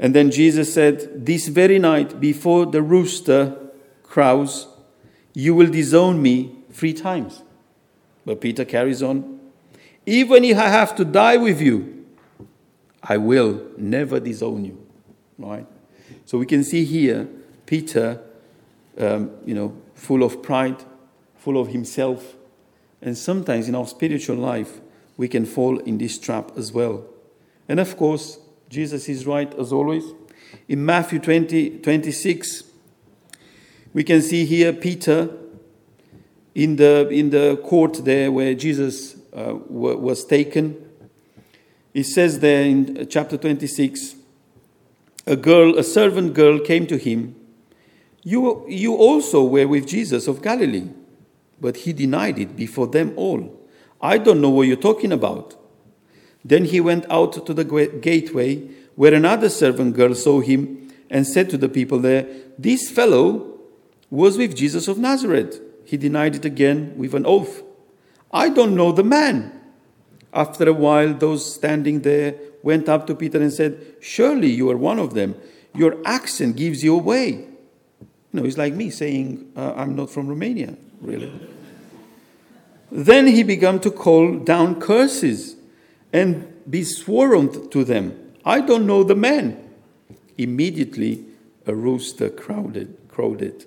And 0.00 0.14
then 0.14 0.32
Jesus 0.32 0.74
said, 0.74 1.24
This 1.24 1.46
very 1.46 1.78
night, 1.78 2.18
before 2.18 2.66
the 2.66 2.82
rooster 2.82 3.56
crows, 4.02 4.66
you 5.34 5.54
will 5.54 5.70
disown 5.70 6.22
me 6.22 6.56
three 6.70 6.94
times. 6.94 7.42
But 8.24 8.40
Peter 8.40 8.64
carries 8.64 9.02
on, 9.02 9.40
Even 10.06 10.44
if 10.44 10.56
I 10.56 10.68
have 10.68 10.94
to 10.96 11.04
die 11.04 11.36
with 11.36 11.60
you, 11.60 12.06
I 13.02 13.16
will 13.16 13.62
never 13.76 14.20
disown 14.20 14.64
you. 14.64 14.86
Right? 15.38 15.66
So 16.24 16.38
we 16.38 16.46
can 16.46 16.64
see 16.64 16.84
here 16.84 17.28
Peter, 17.66 18.20
um, 18.98 19.30
you 19.44 19.54
know, 19.54 19.76
full 19.94 20.22
of 20.22 20.42
pride, 20.42 20.82
full 21.36 21.60
of 21.60 21.68
himself. 21.68 22.36
And 23.02 23.16
sometimes 23.16 23.68
in 23.68 23.74
our 23.74 23.86
spiritual 23.86 24.36
life, 24.36 24.80
we 25.16 25.28
can 25.28 25.44
fall 25.44 25.78
in 25.80 25.98
this 25.98 26.18
trap 26.18 26.52
as 26.56 26.72
well. 26.72 27.04
And 27.68 27.80
of 27.80 27.96
course, 27.96 28.38
Jesus 28.68 29.08
is 29.08 29.26
right 29.26 29.52
as 29.54 29.72
always. 29.72 30.04
In 30.68 30.84
Matthew 30.84 31.18
20, 31.18 31.78
26, 31.78 32.64
we 33.94 34.02
can 34.04 34.20
see 34.20 34.44
here 34.44 34.72
Peter 34.72 35.30
in 36.54 36.76
the, 36.76 37.08
in 37.08 37.30
the 37.30 37.56
court 37.64 38.04
there 38.04 38.30
where 38.30 38.54
Jesus 38.54 39.16
uh, 39.32 39.54
was 39.68 40.24
taken. 40.24 40.76
It 41.94 42.04
says 42.04 42.40
there 42.40 42.64
in 42.64 43.06
chapter 43.08 43.38
26 43.38 44.16
a 45.26 45.36
girl, 45.36 45.78
a 45.78 45.82
servant 45.82 46.34
girl, 46.34 46.58
came 46.58 46.86
to 46.88 46.98
him. 46.98 47.34
You, 48.22 48.66
you 48.68 48.94
also 48.94 49.42
were 49.44 49.66
with 49.66 49.86
Jesus 49.86 50.28
of 50.28 50.42
Galilee. 50.42 50.88
But 51.60 51.78
he 51.78 51.92
denied 51.92 52.38
it 52.38 52.56
before 52.56 52.88
them 52.88 53.14
all. 53.16 53.58
I 54.02 54.18
don't 54.18 54.40
know 54.40 54.50
what 54.50 54.66
you're 54.66 54.76
talking 54.76 55.12
about. 55.12 55.56
Then 56.44 56.66
he 56.66 56.80
went 56.80 57.06
out 57.08 57.46
to 57.46 57.54
the 57.54 57.64
gateway 57.64 58.68
where 58.96 59.14
another 59.14 59.48
servant 59.48 59.94
girl 59.96 60.14
saw 60.14 60.40
him 60.40 60.92
and 61.08 61.26
said 61.26 61.48
to 61.50 61.56
the 61.56 61.70
people 61.70 62.00
there, 62.00 62.26
This 62.58 62.90
fellow 62.90 63.53
was 64.10 64.36
with 64.36 64.56
Jesus 64.56 64.88
of 64.88 64.98
Nazareth. 64.98 65.60
He 65.84 65.96
denied 65.96 66.36
it 66.36 66.44
again 66.44 66.94
with 66.96 67.14
an 67.14 67.26
oath. 67.26 67.62
I 68.32 68.48
don't 68.48 68.74
know 68.74 68.92
the 68.92 69.04
man. 69.04 69.60
After 70.32 70.68
a 70.68 70.72
while, 70.72 71.14
those 71.14 71.54
standing 71.54 72.00
there 72.00 72.34
went 72.62 72.88
up 72.88 73.06
to 73.06 73.14
Peter 73.14 73.40
and 73.40 73.52
said, 73.52 73.80
Surely 74.00 74.50
you 74.50 74.68
are 74.70 74.76
one 74.76 74.98
of 74.98 75.14
them. 75.14 75.36
Your 75.74 75.96
accent 76.04 76.56
gives 76.56 76.82
you 76.82 76.94
away. 76.94 77.28
You 77.30 78.40
know, 78.40 78.44
it's 78.44 78.58
like 78.58 78.74
me 78.74 78.90
saying, 78.90 79.52
uh, 79.56 79.74
I'm 79.76 79.94
not 79.94 80.10
from 80.10 80.28
Romania, 80.28 80.76
really. 81.00 81.32
then 82.90 83.28
he 83.28 83.42
began 83.42 83.78
to 83.80 83.90
call 83.90 84.38
down 84.38 84.80
curses 84.80 85.56
and 86.12 86.52
be 86.68 86.82
sworn 86.82 87.70
to 87.70 87.84
them. 87.84 88.32
I 88.44 88.60
don't 88.60 88.86
know 88.86 89.04
the 89.04 89.14
man. 89.14 89.60
Immediately, 90.36 91.24
a 91.66 91.74
rooster 91.74 92.28
crowded, 92.28 92.96
crowed. 93.08 93.66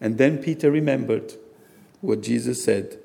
And 0.00 0.18
then 0.18 0.38
Peter 0.38 0.70
remembered 0.70 1.34
what 2.00 2.22
Jesus 2.22 2.62
said 2.64 2.98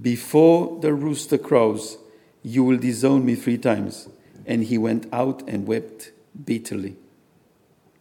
Before 0.00 0.78
the 0.80 0.92
rooster 0.92 1.38
crows, 1.38 1.98
you 2.42 2.64
will 2.64 2.78
disown 2.78 3.24
me 3.24 3.34
three 3.34 3.58
times. 3.58 4.08
And 4.46 4.64
he 4.64 4.78
went 4.78 5.06
out 5.12 5.46
and 5.46 5.66
wept 5.66 6.12
bitterly. 6.44 6.96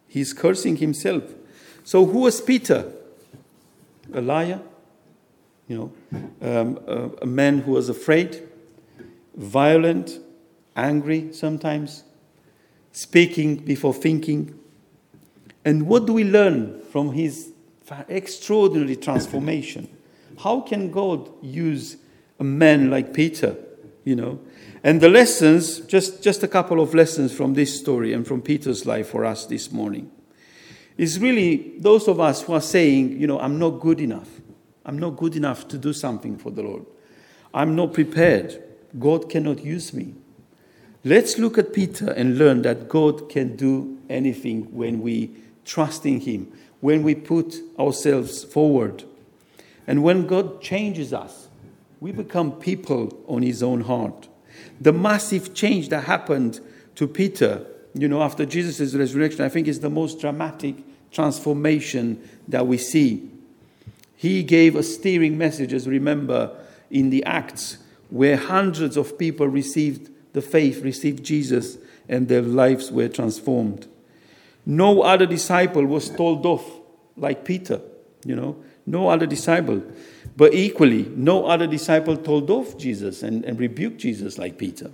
He's 0.07 0.31
cursing 0.33 0.77
himself. 0.77 1.23
So, 1.83 2.05
who 2.05 2.19
was 2.19 2.39
Peter? 2.39 2.91
A 4.13 4.21
liar? 4.21 4.61
You 5.67 5.77
know, 5.77 6.21
um, 6.41 6.79
a, 6.87 7.23
a 7.23 7.25
man 7.25 7.59
who 7.59 7.71
was 7.71 7.89
afraid, 7.89 8.47
violent, 9.35 10.19
angry 10.77 11.33
sometimes, 11.33 12.03
speaking 12.93 13.57
before 13.57 13.93
thinking. 13.93 14.57
And 15.65 15.87
what 15.87 16.05
do 16.05 16.13
we 16.13 16.23
learn 16.23 16.81
from 16.89 17.11
his 17.11 17.51
extraordinary 18.07 18.95
transformation? 18.95 19.87
How 20.39 20.61
can 20.61 20.91
God 20.91 21.29
use 21.41 21.97
a 22.39 22.43
man 22.43 22.89
like 22.89 23.13
Peter 23.13 23.57
you 24.07 24.15
know. 24.15 24.39
And 24.85 25.01
the 25.01 25.09
lessons, 25.09 25.81
just, 25.81 26.23
just 26.23 26.41
a 26.41 26.47
couple 26.47 26.79
of 26.79 26.93
lessons 26.93 27.33
from 27.33 27.55
this 27.55 27.77
story 27.77 28.13
and 28.13 28.25
from 28.25 28.41
Peter's 28.41 28.85
life 28.85 29.09
for 29.09 29.25
us 29.25 29.45
this 29.45 29.69
morning, 29.69 30.09
is 30.97 31.19
really 31.19 31.73
those 31.77 32.07
of 32.07 32.21
us 32.21 32.41
who 32.43 32.53
are 32.53 32.61
saying, 32.61 33.19
you 33.19 33.27
know, 33.27 33.37
I'm 33.37 33.59
not 33.59 33.81
good 33.81 33.99
enough. 33.99 34.29
I'm 34.85 34.97
not 34.97 35.17
good 35.17 35.35
enough 35.35 35.67
to 35.67 35.77
do 35.77 35.91
something 35.91 36.37
for 36.37 36.51
the 36.51 36.63
Lord. 36.63 36.85
I'm 37.53 37.75
not 37.75 37.93
prepared. 37.93 38.63
God 38.97 39.29
cannot 39.29 39.61
use 39.65 39.93
me. 39.93 40.15
Let's 41.03 41.37
look 41.37 41.57
at 41.57 41.73
Peter 41.73 42.11
and 42.11 42.37
learn 42.37 42.61
that 42.61 42.87
God 42.87 43.29
can 43.29 43.57
do 43.57 43.97
anything 44.09 44.73
when 44.73 45.01
we 45.01 45.31
trust 45.65 46.05
in 46.05 46.21
Him, 46.21 46.49
when 46.81 47.03
we 47.03 47.15
put 47.15 47.55
ourselves 47.79 48.43
forward. 48.43 49.03
And 49.87 50.03
when 50.03 50.27
God 50.27 50.61
changes 50.61 51.13
us, 51.13 51.47
we 51.99 52.11
become 52.11 52.51
people 52.51 53.17
on 53.27 53.41
his 53.41 53.63
own 53.63 53.81
heart. 53.81 54.27
The 54.79 54.93
massive 54.93 55.53
change 55.53 55.89
that 55.89 56.03
happened 56.03 56.59
to 56.95 57.07
Peter, 57.07 57.65
you 57.93 58.07
know, 58.07 58.21
after 58.21 58.45
Jesus' 58.45 58.93
resurrection, 58.93 59.41
I 59.43 59.49
think 59.49 59.67
is 59.67 59.79
the 59.79 59.89
most 59.89 60.19
dramatic 60.19 60.75
transformation 61.11 62.21
that 62.47 62.67
we 62.67 62.77
see. 62.77 63.29
He 64.15 64.43
gave 64.43 64.75
a 64.75 64.83
steering 64.83 65.37
message, 65.37 65.73
as 65.73 65.87
remember, 65.87 66.55
in 66.91 67.09
the 67.09 67.23
Acts, 67.23 67.77
where 68.09 68.37
hundreds 68.37 68.97
of 68.97 69.17
people 69.17 69.47
received 69.47 70.09
the 70.33 70.41
faith, 70.41 70.83
received 70.83 71.23
Jesus, 71.23 71.77
and 72.09 72.27
their 72.27 72.41
lives 72.41 72.91
were 72.91 73.07
transformed. 73.07 73.87
No 74.67 75.01
other 75.01 75.25
disciple 75.25 75.85
was 75.85 76.09
told 76.09 76.45
off 76.45 76.69
like 77.15 77.45
Peter, 77.45 77.79
you 78.25 78.35
know, 78.35 78.57
no 78.85 79.07
other 79.07 79.25
disciple. 79.25 79.81
But 80.35 80.53
equally, 80.53 81.09
no 81.15 81.45
other 81.45 81.67
disciple 81.67 82.17
told 82.17 82.51
off 82.51 82.77
Jesus 82.77 83.23
and, 83.23 83.45
and 83.45 83.57
rebuked 83.57 83.97
Jesus 83.97 84.37
like 84.37 84.57
Peter. 84.57 84.91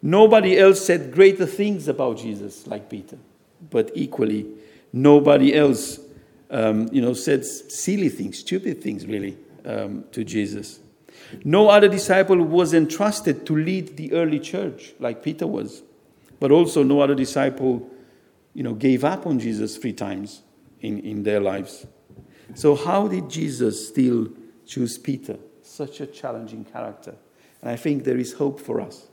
Nobody 0.00 0.58
else 0.58 0.82
said 0.82 1.12
greater 1.12 1.44
things 1.44 1.88
about 1.88 2.16
Jesus 2.16 2.66
like 2.66 2.88
Peter. 2.88 3.18
But 3.68 3.90
equally, 3.94 4.46
nobody 4.94 5.54
else 5.54 6.00
um, 6.48 6.88
you 6.90 7.02
know, 7.02 7.12
said 7.12 7.44
silly 7.44 8.08
things, 8.08 8.38
stupid 8.38 8.82
things, 8.82 9.04
really, 9.04 9.36
um, 9.66 10.04
to 10.12 10.24
Jesus. 10.24 10.80
No 11.44 11.68
other 11.68 11.88
disciple 11.88 12.42
was 12.42 12.72
entrusted 12.72 13.44
to 13.44 13.54
lead 13.54 13.98
the 13.98 14.14
early 14.14 14.40
church 14.40 14.94
like 14.98 15.22
Peter 15.22 15.46
was. 15.46 15.82
But 16.40 16.50
also, 16.50 16.82
no 16.82 17.02
other 17.02 17.14
disciple 17.14 17.90
you 18.58 18.64
know, 18.64 18.74
gave 18.74 19.04
up 19.04 19.24
on 19.24 19.38
Jesus 19.38 19.76
three 19.76 19.92
times 19.92 20.42
in, 20.80 20.98
in 20.98 21.22
their 21.22 21.38
lives. 21.38 21.86
So, 22.56 22.74
how 22.74 23.06
did 23.06 23.30
Jesus 23.30 23.86
still 23.86 24.30
choose 24.66 24.98
Peter? 24.98 25.36
Such 25.62 26.00
a 26.00 26.06
challenging 26.08 26.64
character. 26.64 27.14
And 27.62 27.70
I 27.70 27.76
think 27.76 28.02
there 28.02 28.16
is 28.16 28.32
hope 28.32 28.58
for 28.58 28.80
us. 28.80 29.06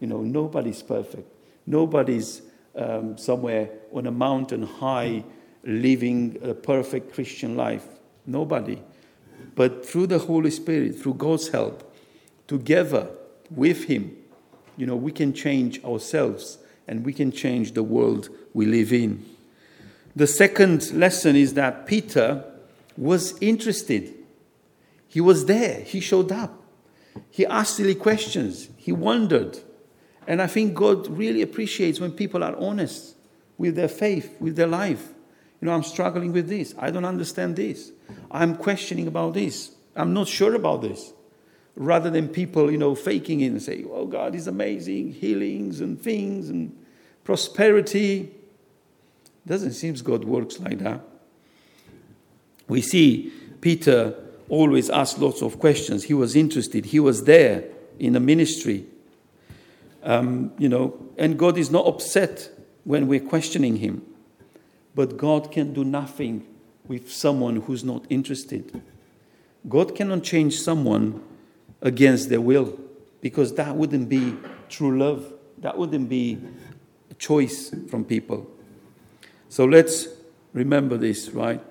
You 0.00 0.08
know, 0.08 0.22
nobody's 0.22 0.82
perfect. 0.82 1.32
Nobody's 1.64 2.42
um, 2.74 3.16
somewhere 3.16 3.70
on 3.92 4.08
a 4.08 4.10
mountain 4.10 4.64
high 4.64 5.22
living 5.62 6.36
a 6.42 6.52
perfect 6.52 7.14
Christian 7.14 7.56
life. 7.56 7.86
Nobody. 8.26 8.82
But 9.54 9.86
through 9.86 10.08
the 10.08 10.18
Holy 10.18 10.50
Spirit, 10.50 10.98
through 10.98 11.14
God's 11.14 11.46
help, 11.50 11.94
together 12.48 13.10
with 13.48 13.84
Him, 13.84 14.16
you 14.76 14.86
know, 14.86 14.96
we 14.96 15.12
can 15.12 15.32
change 15.32 15.84
ourselves 15.84 16.58
and 16.88 17.04
we 17.04 17.12
can 17.12 17.30
change 17.30 17.72
the 17.72 17.82
world 17.82 18.30
we 18.54 18.66
live 18.66 18.92
in. 18.92 19.24
The 20.16 20.26
second 20.26 20.92
lesson 20.94 21.36
is 21.36 21.54
that 21.54 21.86
Peter 21.86 22.44
was 22.96 23.38
interested. 23.40 24.14
He 25.06 25.20
was 25.20 25.44
there. 25.46 25.82
He 25.82 26.00
showed 26.00 26.32
up. 26.32 26.60
He 27.30 27.46
asked 27.46 27.76
silly 27.76 27.94
questions. 27.94 28.68
He 28.76 28.90
wondered. 28.90 29.58
And 30.26 30.42
I 30.42 30.46
think 30.46 30.74
God 30.74 31.08
really 31.08 31.42
appreciates 31.42 32.00
when 32.00 32.12
people 32.12 32.42
are 32.42 32.56
honest 32.56 33.14
with 33.56 33.76
their 33.76 33.88
faith, 33.88 34.36
with 34.40 34.56
their 34.56 34.66
life. 34.66 35.08
You 35.60 35.66
know, 35.66 35.72
I'm 35.72 35.82
struggling 35.82 36.32
with 36.32 36.48
this. 36.48 36.74
I 36.78 36.90
don't 36.90 37.04
understand 37.04 37.56
this. 37.56 37.92
I'm 38.30 38.56
questioning 38.56 39.06
about 39.06 39.34
this. 39.34 39.72
I'm 39.94 40.12
not 40.12 40.28
sure 40.28 40.54
about 40.54 40.82
this. 40.82 41.12
Rather 41.78 42.10
than 42.10 42.28
people, 42.28 42.72
you 42.72 42.76
know, 42.76 42.96
faking 42.96 43.40
it 43.40 43.46
and 43.46 43.62
say, 43.62 43.84
oh, 43.88 44.04
God 44.04 44.34
is 44.34 44.48
amazing, 44.48 45.12
healings 45.12 45.80
and 45.80 46.00
things 46.00 46.48
and 46.48 46.76
prosperity. 47.22 48.32
Doesn't 49.46 49.74
seem 49.74 49.94
God 49.94 50.24
works 50.24 50.58
like 50.58 50.80
that. 50.80 51.00
We 52.66 52.82
see 52.82 53.32
Peter 53.60 54.14
always 54.48 54.90
asked 54.90 55.20
lots 55.20 55.40
of 55.40 55.60
questions. 55.60 56.02
He 56.02 56.14
was 56.14 56.34
interested. 56.34 56.86
He 56.86 56.98
was 56.98 57.24
there 57.24 57.64
in 58.00 58.14
the 58.14 58.20
ministry. 58.20 58.84
Um, 60.02 60.50
you 60.58 60.68
know, 60.68 60.98
and 61.16 61.38
God 61.38 61.56
is 61.58 61.70
not 61.70 61.86
upset 61.86 62.50
when 62.82 63.06
we're 63.06 63.20
questioning 63.20 63.76
Him. 63.76 64.04
But 64.96 65.16
God 65.16 65.52
can 65.52 65.72
do 65.72 65.84
nothing 65.84 66.44
with 66.88 67.12
someone 67.12 67.56
who's 67.56 67.84
not 67.84 68.04
interested. 68.10 68.82
God 69.68 69.94
cannot 69.94 70.24
change 70.24 70.58
someone 70.58 71.22
against 71.80 72.28
their 72.28 72.40
will 72.40 72.78
because 73.20 73.54
that 73.54 73.76
wouldn't 73.76 74.08
be 74.08 74.34
true 74.68 74.98
love. 74.98 75.32
That 75.58 75.76
wouldn't 75.76 76.08
be 76.08 76.38
a 77.10 77.14
choice 77.14 77.74
from 77.90 78.04
people. 78.04 78.48
So 79.48 79.64
let's 79.64 80.08
remember 80.52 80.96
this, 80.96 81.30
right? 81.30 81.62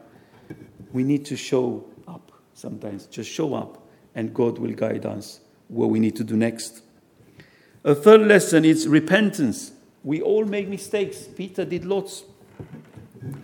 We 0.92 1.04
need 1.04 1.26
to 1.26 1.36
show 1.36 1.86
up 2.08 2.32
sometimes. 2.54 3.06
Just 3.06 3.30
show 3.30 3.54
up, 3.54 3.88
and 4.16 4.34
God 4.34 4.58
will 4.58 4.74
guide 4.74 5.06
us 5.06 5.40
what 5.68 5.90
we 5.90 6.00
need 6.00 6.16
to 6.18 6.24
do 6.24 6.36
next. 6.36 6.82
A 7.84 7.96
third 7.96 8.22
lesson 8.22 8.66
is 8.66 8.88
repentance. 8.88 9.72
We 10.04 10.22
all 10.22 10.46
make 10.46 10.68
mistakes. 10.68 11.24
Peter 11.24 11.66
did 11.66 11.86
lots 11.86 12.24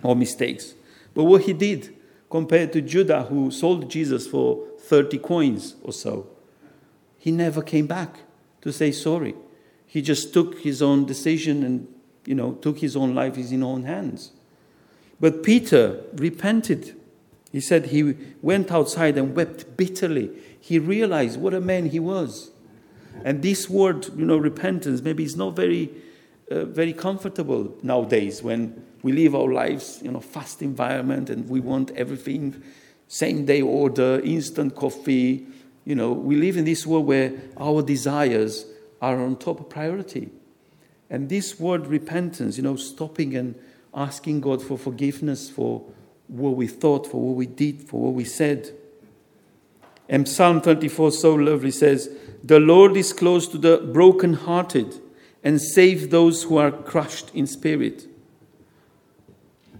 of 0.02 0.16
mistakes. 0.16 0.74
But 1.14 1.24
what 1.24 1.42
he 1.42 1.52
did 1.52 1.94
compared 2.30 2.72
to 2.72 2.80
Judah, 2.80 3.22
who 3.22 3.50
sold 3.50 3.88
Jesus 3.88 4.26
for 4.26 4.66
30 4.80 5.18
coins 5.18 5.76
or 5.82 5.92
so, 5.92 6.26
he 7.24 7.30
never 7.30 7.62
came 7.62 7.86
back 7.86 8.18
to 8.60 8.70
say 8.70 8.92
sorry. 8.92 9.34
He 9.86 10.02
just 10.02 10.34
took 10.34 10.60
his 10.60 10.82
own 10.82 11.06
decision 11.06 11.62
and, 11.62 11.88
you 12.26 12.34
know, 12.34 12.52
took 12.52 12.80
his 12.80 12.96
own 12.96 13.14
life 13.14 13.36
in 13.36 13.44
his 13.44 13.62
own 13.62 13.84
hands. 13.84 14.32
But 15.18 15.42
Peter 15.42 16.02
repented. 16.16 16.94
He 17.50 17.62
said 17.62 17.86
he 17.86 18.14
went 18.42 18.70
outside 18.70 19.16
and 19.16 19.34
wept 19.34 19.74
bitterly. 19.74 20.32
He 20.60 20.78
realized 20.78 21.40
what 21.40 21.54
a 21.54 21.62
man 21.62 21.86
he 21.86 21.98
was. 21.98 22.50
And 23.24 23.40
this 23.40 23.70
word, 23.70 24.06
you 24.18 24.26
know, 24.26 24.36
repentance, 24.36 25.00
maybe 25.00 25.24
it's 25.24 25.34
not 25.34 25.56
very, 25.56 25.88
uh, 26.50 26.66
very 26.66 26.92
comfortable 26.92 27.74
nowadays 27.82 28.42
when 28.42 28.84
we 29.00 29.12
live 29.12 29.34
our 29.34 29.50
lives 29.50 30.02
in 30.02 30.14
a 30.14 30.20
fast 30.20 30.60
environment 30.60 31.30
and 31.30 31.48
we 31.48 31.60
want 31.60 31.90
everything 31.92 32.62
same 33.08 33.46
day 33.46 33.62
order, 33.62 34.20
instant 34.20 34.74
coffee. 34.74 35.46
You 35.84 35.94
know, 35.94 36.12
we 36.12 36.36
live 36.36 36.56
in 36.56 36.64
this 36.64 36.86
world 36.86 37.06
where 37.06 37.32
our 37.58 37.82
desires 37.82 38.66
are 39.02 39.20
on 39.20 39.36
top 39.36 39.60
of 39.60 39.68
priority. 39.68 40.30
And 41.10 41.28
this 41.28 41.60
word 41.60 41.86
repentance, 41.86 42.56
you 42.56 42.62
know, 42.62 42.76
stopping 42.76 43.36
and 43.36 43.54
asking 43.94 44.40
God 44.40 44.62
for 44.62 44.78
forgiveness 44.78 45.50
for 45.50 45.84
what 46.28 46.56
we 46.56 46.66
thought, 46.66 47.06
for 47.06 47.20
what 47.20 47.36
we 47.36 47.46
did, 47.46 47.82
for 47.82 48.00
what 48.00 48.14
we 48.14 48.24
said. 48.24 48.70
And 50.08 50.28
Psalm 50.28 50.60
24 50.60 51.12
so 51.12 51.34
lovely 51.34 51.70
says, 51.70 52.10
The 52.42 52.60
Lord 52.60 52.96
is 52.96 53.12
close 53.12 53.46
to 53.48 53.58
the 53.58 53.78
brokenhearted 53.78 55.00
and 55.42 55.60
save 55.60 56.10
those 56.10 56.44
who 56.44 56.56
are 56.56 56.72
crushed 56.72 57.30
in 57.34 57.46
spirit. 57.46 58.06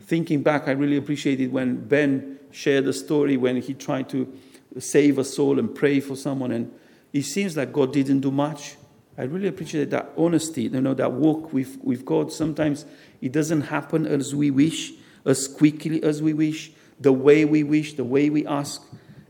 Thinking 0.01 0.43
back, 0.43 0.69
I 0.69 0.73
really 0.73 0.99
appreciated 0.99 1.51
when 1.51 1.89
Ben 1.89 2.39
shared 2.51 2.87
a 2.87 2.93
story 2.93 3.37
when 3.37 3.61
he 3.61 3.73
tried 3.73 4.09
to 4.11 4.33
save 4.79 5.19
a 5.19 5.25
soul 5.25 5.59
and 5.59 5.75
pray 5.75 6.01
for 6.01 6.17
someone, 6.17 6.51
and 6.53 6.73
it 7.13 7.23
seems 7.23 7.57
like 7.57 7.73
God 7.73 7.93
didn't 7.93 8.21
do 8.21 8.31
much. 8.31 8.77
I 9.17 9.23
really 9.23 9.47
appreciate 9.49 9.91
that 9.91 10.11
honesty, 10.17 10.63
you 10.63 10.81
know, 10.81 10.95
that 10.95 11.13
walk 11.13 11.53
with, 11.53 11.79
with 11.83 12.05
God. 12.05 12.33
Sometimes 12.33 12.85
it 13.21 13.31
doesn't 13.31 13.63
happen 13.63 14.07
as 14.07 14.35
we 14.35 14.51
wish, 14.51 14.93
as 15.25 15.47
quickly 15.47 16.03
as 16.03 16.21
we 16.21 16.33
wish, 16.33 16.73
the 17.01 17.13
way 17.13 17.45
we 17.45 17.63
wish, 17.63 17.95
the 17.95 18.05
way 18.05 18.29
we 18.29 18.45
ask. 18.47 18.83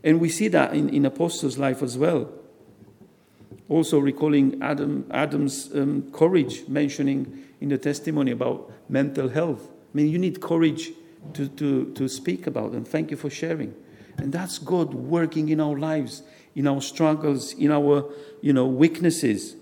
And 0.03 0.19
we 0.19 0.29
see 0.29 0.47
that 0.49 0.73
in, 0.73 0.89
in 0.89 1.05
Apostles' 1.05 1.57
life 1.57 1.83
as 1.83 1.97
well. 1.97 2.31
Also, 3.69 3.99
recalling 3.99 4.61
Adam, 4.61 5.05
Adam's 5.11 5.73
um, 5.75 6.11
courage, 6.11 6.67
mentioning 6.67 7.45
in 7.61 7.69
the 7.69 7.77
testimony 7.77 8.31
about 8.31 8.71
mental 8.89 9.29
health. 9.29 9.67
I 9.67 9.97
mean, 9.97 10.09
you 10.09 10.17
need 10.19 10.41
courage 10.41 10.91
to, 11.33 11.47
to, 11.47 11.91
to 11.93 12.07
speak 12.07 12.45
about 12.47 12.71
them. 12.71 12.85
Thank 12.85 13.11
you 13.11 13.17
for 13.17 13.29
sharing. 13.29 13.73
And 14.17 14.31
that's 14.31 14.57
God 14.57 14.93
working 14.93 15.49
in 15.49 15.59
our 15.59 15.77
lives, 15.77 16.23
in 16.55 16.67
our 16.67 16.81
struggles, 16.81 17.53
in 17.53 17.71
our 17.71 18.11
you 18.41 18.53
know, 18.53 18.65
weaknesses. 18.65 19.55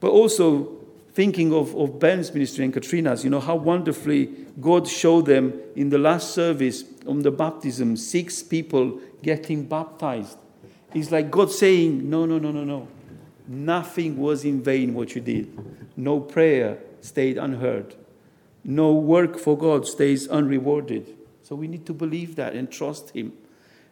But 0.00 0.10
also 0.10 0.76
thinking 1.12 1.52
of, 1.52 1.74
of 1.76 1.98
Ben's 1.98 2.32
ministry 2.32 2.64
and 2.64 2.72
Katrina's, 2.72 3.24
you 3.24 3.30
know, 3.30 3.40
how 3.40 3.56
wonderfully 3.56 4.26
God 4.60 4.86
showed 4.86 5.26
them 5.26 5.60
in 5.74 5.90
the 5.90 5.98
last 5.98 6.34
service 6.34 6.84
on 7.06 7.20
the 7.20 7.30
baptism, 7.30 7.96
six 7.96 8.42
people 8.42 9.00
getting 9.22 9.66
baptized. 9.66 10.38
It's 10.94 11.10
like 11.10 11.30
God 11.30 11.50
saying, 11.50 12.08
No, 12.08 12.26
no, 12.26 12.38
no, 12.38 12.50
no, 12.50 12.64
no. 12.64 12.88
Nothing 13.46 14.16
was 14.16 14.44
in 14.44 14.62
vain 14.62 14.94
what 14.94 15.14
you 15.14 15.20
did. 15.20 15.56
No 15.96 16.20
prayer 16.20 16.78
stayed 17.00 17.36
unheard. 17.36 17.94
No 18.64 18.92
work 18.92 19.38
for 19.38 19.56
God 19.56 19.86
stays 19.86 20.28
unrewarded. 20.28 21.16
So 21.42 21.56
we 21.56 21.66
need 21.66 21.86
to 21.86 21.92
believe 21.92 22.36
that 22.36 22.54
and 22.54 22.70
trust 22.70 23.10
Him. 23.10 23.32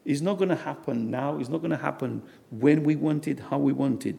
It's 0.08 0.22
not 0.22 0.38
going 0.38 0.48
to 0.48 0.56
happen 0.56 1.10
now. 1.10 1.38
It's 1.38 1.50
not 1.50 1.58
going 1.58 1.70
to 1.70 1.76
happen 1.76 2.22
when 2.50 2.82
we 2.82 2.96
want 2.96 3.28
it, 3.28 3.40
how 3.50 3.58
we 3.58 3.74
want 3.74 4.06
it. 4.06 4.16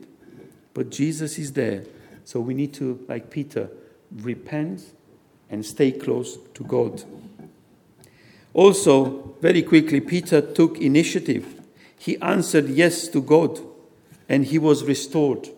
But 0.75 0.91
Jesus 0.91 1.39
is 1.39 1.53
there. 1.53 1.83
So 2.25 2.39
we 2.39 2.53
need 2.53 2.75
to, 2.75 3.03
like 3.07 3.31
Peter, 3.31 3.71
repent 4.11 4.83
and 5.49 5.65
stay 5.65 5.91
close 5.91 6.37
to 6.53 6.63
God. 6.63 7.03
Also, 8.53 9.35
very 9.41 9.63
quickly, 9.63 9.99
Peter 9.99 10.41
took 10.41 10.77
initiative. 10.77 11.59
He 11.97 12.21
answered 12.21 12.69
yes 12.69 13.07
to 13.07 13.19
God 13.19 13.59
and 14.29 14.45
he 14.45 14.59
was 14.59 14.83
restored. 14.83 15.49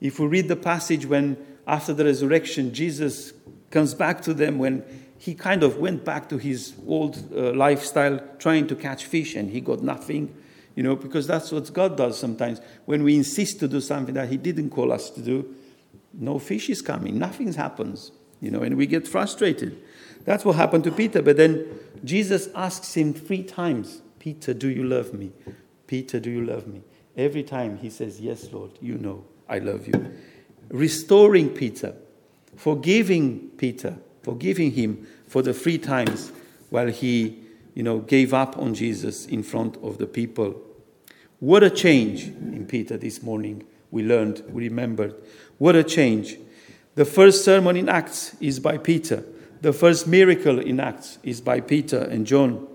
If 0.00 0.20
we 0.20 0.28
read 0.28 0.46
the 0.46 0.54
passage 0.54 1.06
when, 1.06 1.36
after 1.66 1.92
the 1.92 2.04
resurrection, 2.04 2.72
Jesus 2.72 3.32
comes 3.72 3.94
back 3.94 4.20
to 4.22 4.32
them 4.32 4.58
when 4.58 4.84
he 5.20 5.34
kind 5.34 5.62
of 5.62 5.76
went 5.76 6.02
back 6.02 6.30
to 6.30 6.38
his 6.38 6.72
old 6.86 7.30
uh, 7.36 7.52
lifestyle, 7.52 8.18
trying 8.38 8.66
to 8.68 8.74
catch 8.74 9.04
fish, 9.04 9.36
and 9.36 9.50
he 9.50 9.60
got 9.60 9.82
nothing, 9.82 10.34
you 10.74 10.82
know, 10.82 10.96
because 10.96 11.26
that's 11.26 11.52
what 11.52 11.70
God 11.74 11.94
does 11.98 12.18
sometimes. 12.18 12.58
When 12.86 13.02
we 13.02 13.16
insist 13.16 13.60
to 13.60 13.68
do 13.68 13.82
something 13.82 14.14
that 14.14 14.30
he 14.30 14.38
didn't 14.38 14.70
call 14.70 14.90
us 14.90 15.10
to 15.10 15.20
do, 15.20 15.54
no 16.14 16.38
fish 16.38 16.70
is 16.70 16.80
coming, 16.80 17.18
nothing 17.18 17.52
happens, 17.52 18.12
you 18.40 18.50
know, 18.50 18.62
and 18.62 18.78
we 18.78 18.86
get 18.86 19.06
frustrated. 19.06 19.78
That's 20.24 20.42
what 20.42 20.56
happened 20.56 20.84
to 20.84 20.90
Peter. 20.90 21.20
But 21.20 21.36
then 21.36 21.66
Jesus 22.02 22.48
asks 22.54 22.94
him 22.94 23.12
three 23.12 23.42
times, 23.42 24.00
Peter, 24.18 24.54
do 24.54 24.70
you 24.70 24.84
love 24.84 25.12
me? 25.12 25.32
Peter, 25.86 26.18
do 26.18 26.30
you 26.30 26.46
love 26.46 26.66
me? 26.66 26.80
Every 27.14 27.42
time 27.42 27.76
he 27.76 27.90
says, 27.90 28.20
Yes, 28.20 28.50
Lord, 28.52 28.70
you 28.80 28.96
know 28.96 29.26
I 29.48 29.58
love 29.58 29.86
you. 29.86 30.14
Restoring 30.70 31.50
Peter 31.50 31.94
forgiving 32.60 33.50
Peter, 33.56 33.96
forgiving 34.22 34.72
him 34.72 35.06
for 35.26 35.42
the 35.42 35.54
three 35.54 35.78
times 35.78 36.32
while 36.70 36.88
he, 36.88 37.38
you 37.74 37.82
know, 37.82 38.00
gave 38.00 38.34
up 38.34 38.58
on 38.58 38.74
Jesus 38.74 39.26
in 39.26 39.42
front 39.42 39.76
of 39.82 39.98
the 39.98 40.06
people. 40.06 40.60
What 41.38 41.62
a 41.62 41.70
change 41.70 42.24
in 42.24 42.66
Peter 42.66 42.96
this 42.96 43.22
morning. 43.22 43.64
We 43.90 44.02
learned, 44.02 44.44
we 44.50 44.68
remembered. 44.68 45.14
What 45.58 45.74
a 45.74 45.82
change. 45.82 46.36
The 46.94 47.04
first 47.04 47.44
sermon 47.44 47.76
in 47.76 47.88
Acts 47.88 48.36
is 48.40 48.60
by 48.60 48.78
Peter. 48.78 49.24
The 49.62 49.72
first 49.72 50.06
miracle 50.06 50.58
in 50.58 50.80
Acts 50.80 51.18
is 51.22 51.40
by 51.40 51.60
Peter 51.60 51.98
and 51.98 52.26
John. 52.26 52.66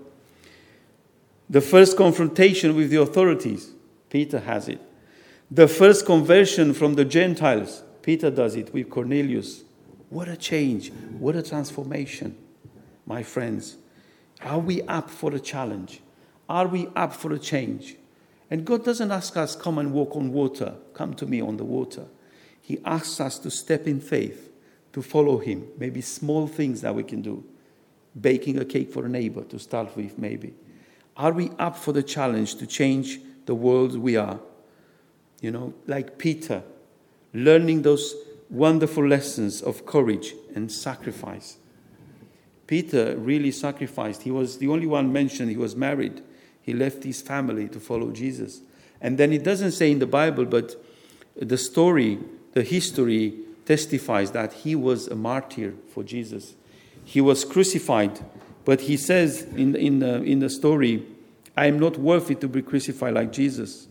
The 1.48 1.60
first 1.60 1.96
confrontation 1.96 2.74
with 2.74 2.90
the 2.90 3.00
authorities, 3.00 3.70
Peter 4.10 4.40
has 4.40 4.68
it. 4.68 4.80
The 5.50 5.68
first 5.68 6.06
conversion 6.06 6.74
from 6.74 6.94
the 6.94 7.04
Gentiles, 7.04 7.84
Peter 8.02 8.30
does 8.30 8.56
it 8.56 8.72
with 8.74 8.90
Cornelius. 8.90 9.62
What 10.08 10.28
a 10.28 10.36
change. 10.36 10.92
What 11.18 11.36
a 11.36 11.42
transformation, 11.42 12.36
my 13.06 13.22
friends. 13.22 13.76
Are 14.42 14.58
we 14.58 14.82
up 14.82 15.10
for 15.10 15.34
a 15.34 15.40
challenge? 15.40 16.00
Are 16.48 16.66
we 16.66 16.88
up 16.94 17.12
for 17.12 17.32
a 17.32 17.38
change? 17.38 17.96
And 18.50 18.64
God 18.64 18.84
doesn't 18.84 19.10
ask 19.10 19.36
us, 19.36 19.56
come 19.56 19.78
and 19.78 19.92
walk 19.92 20.14
on 20.14 20.32
water, 20.32 20.74
come 20.94 21.14
to 21.14 21.26
me 21.26 21.40
on 21.40 21.56
the 21.56 21.64
water. 21.64 22.06
He 22.60 22.78
asks 22.84 23.20
us 23.20 23.38
to 23.40 23.50
step 23.50 23.86
in 23.86 24.00
faith, 24.00 24.52
to 24.92 25.02
follow 25.02 25.38
Him. 25.38 25.66
Maybe 25.78 26.00
small 26.00 26.46
things 26.46 26.80
that 26.82 26.94
we 26.94 27.02
can 27.02 27.22
do. 27.22 27.44
Baking 28.20 28.58
a 28.58 28.64
cake 28.64 28.92
for 28.92 29.04
a 29.04 29.08
neighbor 29.08 29.42
to 29.44 29.58
start 29.58 29.96
with, 29.96 30.18
maybe. 30.18 30.54
Are 31.16 31.32
we 31.32 31.50
up 31.58 31.76
for 31.76 31.92
the 31.92 32.02
challenge 32.02 32.56
to 32.56 32.66
change 32.66 33.20
the 33.46 33.54
world 33.54 33.98
we 33.98 34.16
are? 34.16 34.38
You 35.40 35.50
know, 35.50 35.74
like 35.86 36.18
Peter, 36.18 36.62
learning 37.34 37.82
those 37.82 38.14
wonderful 38.50 39.06
lessons 39.06 39.62
of 39.62 39.86
courage 39.86 40.34
and 40.54 40.70
sacrifice. 40.70 41.58
Peter 42.66 43.16
really 43.16 43.50
sacrificed. 43.50 44.22
He 44.22 44.30
was 44.30 44.58
the 44.58 44.68
only 44.68 44.86
one 44.86 45.12
mentioned, 45.12 45.50
he 45.50 45.56
was 45.56 45.76
married. 45.76 46.22
He 46.60 46.72
left 46.72 47.04
his 47.04 47.22
family 47.22 47.68
to 47.68 47.78
follow 47.78 48.10
Jesus. 48.10 48.60
And 49.00 49.18
then 49.18 49.32
it 49.32 49.44
doesn't 49.44 49.72
say 49.72 49.90
in 49.90 50.00
the 50.00 50.06
Bible, 50.06 50.44
but 50.44 50.74
the 51.36 51.58
story, 51.58 52.18
the 52.52 52.62
history 52.62 53.34
testifies 53.66 54.30
that 54.32 54.52
he 54.52 54.74
was 54.74 55.06
a 55.08 55.14
martyr 55.14 55.74
for 55.92 56.02
Jesus. 56.02 56.54
He 57.04 57.20
was 57.20 57.44
crucified, 57.44 58.18
but 58.64 58.82
he 58.82 58.96
says 58.96 59.42
in, 59.42 59.76
in, 59.76 60.00
the, 60.00 60.22
in 60.22 60.40
the 60.40 60.50
story, 60.50 61.06
I 61.56 61.66
am 61.66 61.78
not 61.78 61.98
worthy 61.98 62.34
to 62.36 62.48
be 62.48 62.62
crucified 62.62 63.14
like 63.14 63.32
Jesus. 63.32 63.86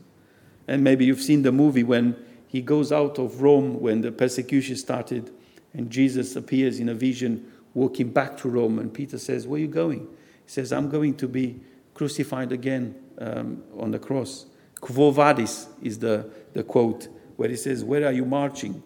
And 0.67 0.83
maybe 0.83 1.05
you've 1.05 1.21
seen 1.21 1.43
the 1.43 1.51
movie 1.51 1.83
when 1.83 2.15
he 2.55 2.61
goes 2.61 2.93
out 2.93 3.19
of 3.19 3.41
Rome 3.41 3.81
when 3.81 3.99
the 3.99 4.13
persecution 4.13 4.77
started, 4.77 5.29
and 5.73 5.89
Jesus 5.89 6.37
appears 6.37 6.79
in 6.79 6.87
a 6.87 6.93
vision 6.93 7.51
walking 7.73 8.11
back 8.11 8.37
to 8.37 8.47
Rome. 8.47 8.79
And 8.79 8.93
Peter 8.93 9.17
says, 9.17 9.45
Where 9.45 9.57
are 9.57 9.61
you 9.61 9.67
going? 9.67 10.07
He 10.45 10.49
says, 10.49 10.71
I'm 10.71 10.87
going 10.87 11.17
to 11.17 11.27
be 11.27 11.59
crucified 11.93 12.53
again 12.53 12.95
um, 13.17 13.61
on 13.77 13.91
the 13.91 13.99
cross. 13.99 14.45
Quo 14.79 15.11
vadis 15.11 15.67
is 15.81 15.99
the, 15.99 16.31
the 16.53 16.63
quote 16.63 17.09
where 17.35 17.49
he 17.49 17.57
says, 17.57 17.83
Where 17.83 18.05
are 18.05 18.13
you 18.13 18.23
marching? 18.23 18.81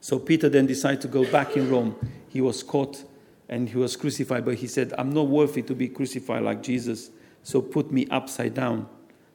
So 0.00 0.18
Peter 0.18 0.48
then 0.48 0.66
decided 0.66 1.02
to 1.02 1.08
go 1.08 1.24
back 1.30 1.56
in 1.56 1.70
Rome. 1.70 1.94
He 2.28 2.40
was 2.40 2.64
caught 2.64 3.04
and 3.48 3.68
he 3.68 3.78
was 3.78 3.94
crucified, 3.94 4.44
but 4.44 4.56
he 4.56 4.66
said, 4.66 4.92
I'm 4.98 5.10
not 5.10 5.28
worthy 5.28 5.62
to 5.62 5.74
be 5.76 5.86
crucified 5.86 6.42
like 6.42 6.64
Jesus, 6.64 7.10
so 7.44 7.62
put 7.62 7.92
me 7.92 8.08
upside 8.10 8.54
down. 8.54 8.88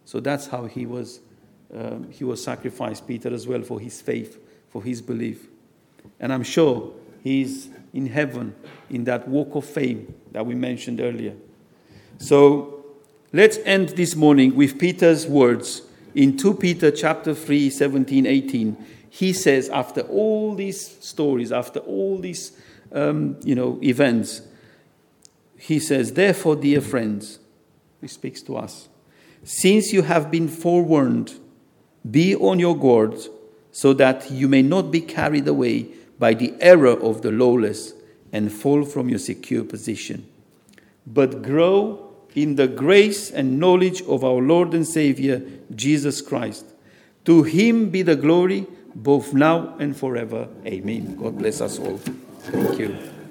So 0.03 0.19
that's 0.19 0.47
how 0.47 0.65
he 0.65 0.85
was, 0.85 1.21
um, 1.75 2.09
he 2.11 2.23
was 2.23 2.43
sacrificed, 2.43 3.07
Peter, 3.07 3.33
as 3.33 3.47
well, 3.47 3.61
for 3.61 3.79
his 3.79 4.01
faith, 4.01 4.39
for 4.69 4.83
his 4.83 5.01
belief. 5.01 5.47
And 6.19 6.33
I'm 6.33 6.43
sure 6.43 6.93
he's 7.23 7.69
in 7.93 8.07
heaven 8.07 8.55
in 8.89 9.03
that 9.05 9.27
walk 9.27 9.55
of 9.55 9.65
fame 9.65 10.13
that 10.31 10.45
we 10.45 10.55
mentioned 10.55 10.99
earlier. 10.99 11.33
So 12.17 12.85
let's 13.31 13.57
end 13.65 13.89
this 13.89 14.15
morning 14.15 14.55
with 14.55 14.79
Peter's 14.79 15.27
words 15.27 15.83
in 16.13 16.37
2 16.37 16.55
Peter 16.55 16.91
chapter 16.91 17.33
3, 17.33 17.69
17, 17.69 18.25
18. 18.25 18.85
He 19.09 19.33
says, 19.33 19.69
after 19.69 20.01
all 20.01 20.55
these 20.55 21.03
stories, 21.03 21.51
after 21.51 21.79
all 21.79 22.17
these 22.17 22.51
um, 22.91 23.37
you 23.43 23.55
know, 23.55 23.79
events, 23.83 24.41
he 25.57 25.79
says, 25.79 26.13
Therefore, 26.13 26.55
dear 26.55 26.81
friends, 26.81 27.39
he 27.99 28.07
speaks 28.07 28.41
to 28.43 28.57
us, 28.57 28.89
since 29.43 29.93
you 29.93 30.01
have 30.03 30.31
been 30.31 30.47
forewarned, 30.47 31.39
be 32.09 32.35
on 32.35 32.59
your 32.59 32.77
guard 32.77 33.15
so 33.71 33.93
that 33.93 34.29
you 34.31 34.47
may 34.47 34.61
not 34.61 34.91
be 34.91 35.01
carried 35.01 35.47
away 35.47 35.87
by 36.19 36.33
the 36.33 36.53
error 36.59 36.99
of 36.99 37.21
the 37.21 37.31
lawless 37.31 37.93
and 38.31 38.51
fall 38.51 38.83
from 38.83 39.09
your 39.09 39.19
secure 39.19 39.63
position, 39.63 40.27
but 41.05 41.41
grow 41.41 42.11
in 42.35 42.55
the 42.55 42.67
grace 42.67 43.29
and 43.29 43.59
knowledge 43.59 44.01
of 44.03 44.23
our 44.23 44.41
Lord 44.41 44.73
and 44.73 44.87
Savior, 44.87 45.41
Jesus 45.75 46.21
Christ. 46.21 46.65
To 47.25 47.43
him 47.43 47.89
be 47.89 48.01
the 48.01 48.15
glory 48.15 48.67
both 48.95 49.33
now 49.33 49.75
and 49.79 49.95
forever. 49.95 50.47
Amen. 50.65 51.15
God 51.15 51.37
bless 51.37 51.61
us 51.61 51.79
all. 51.79 51.97
Thank 51.97 52.79
you. 52.79 53.10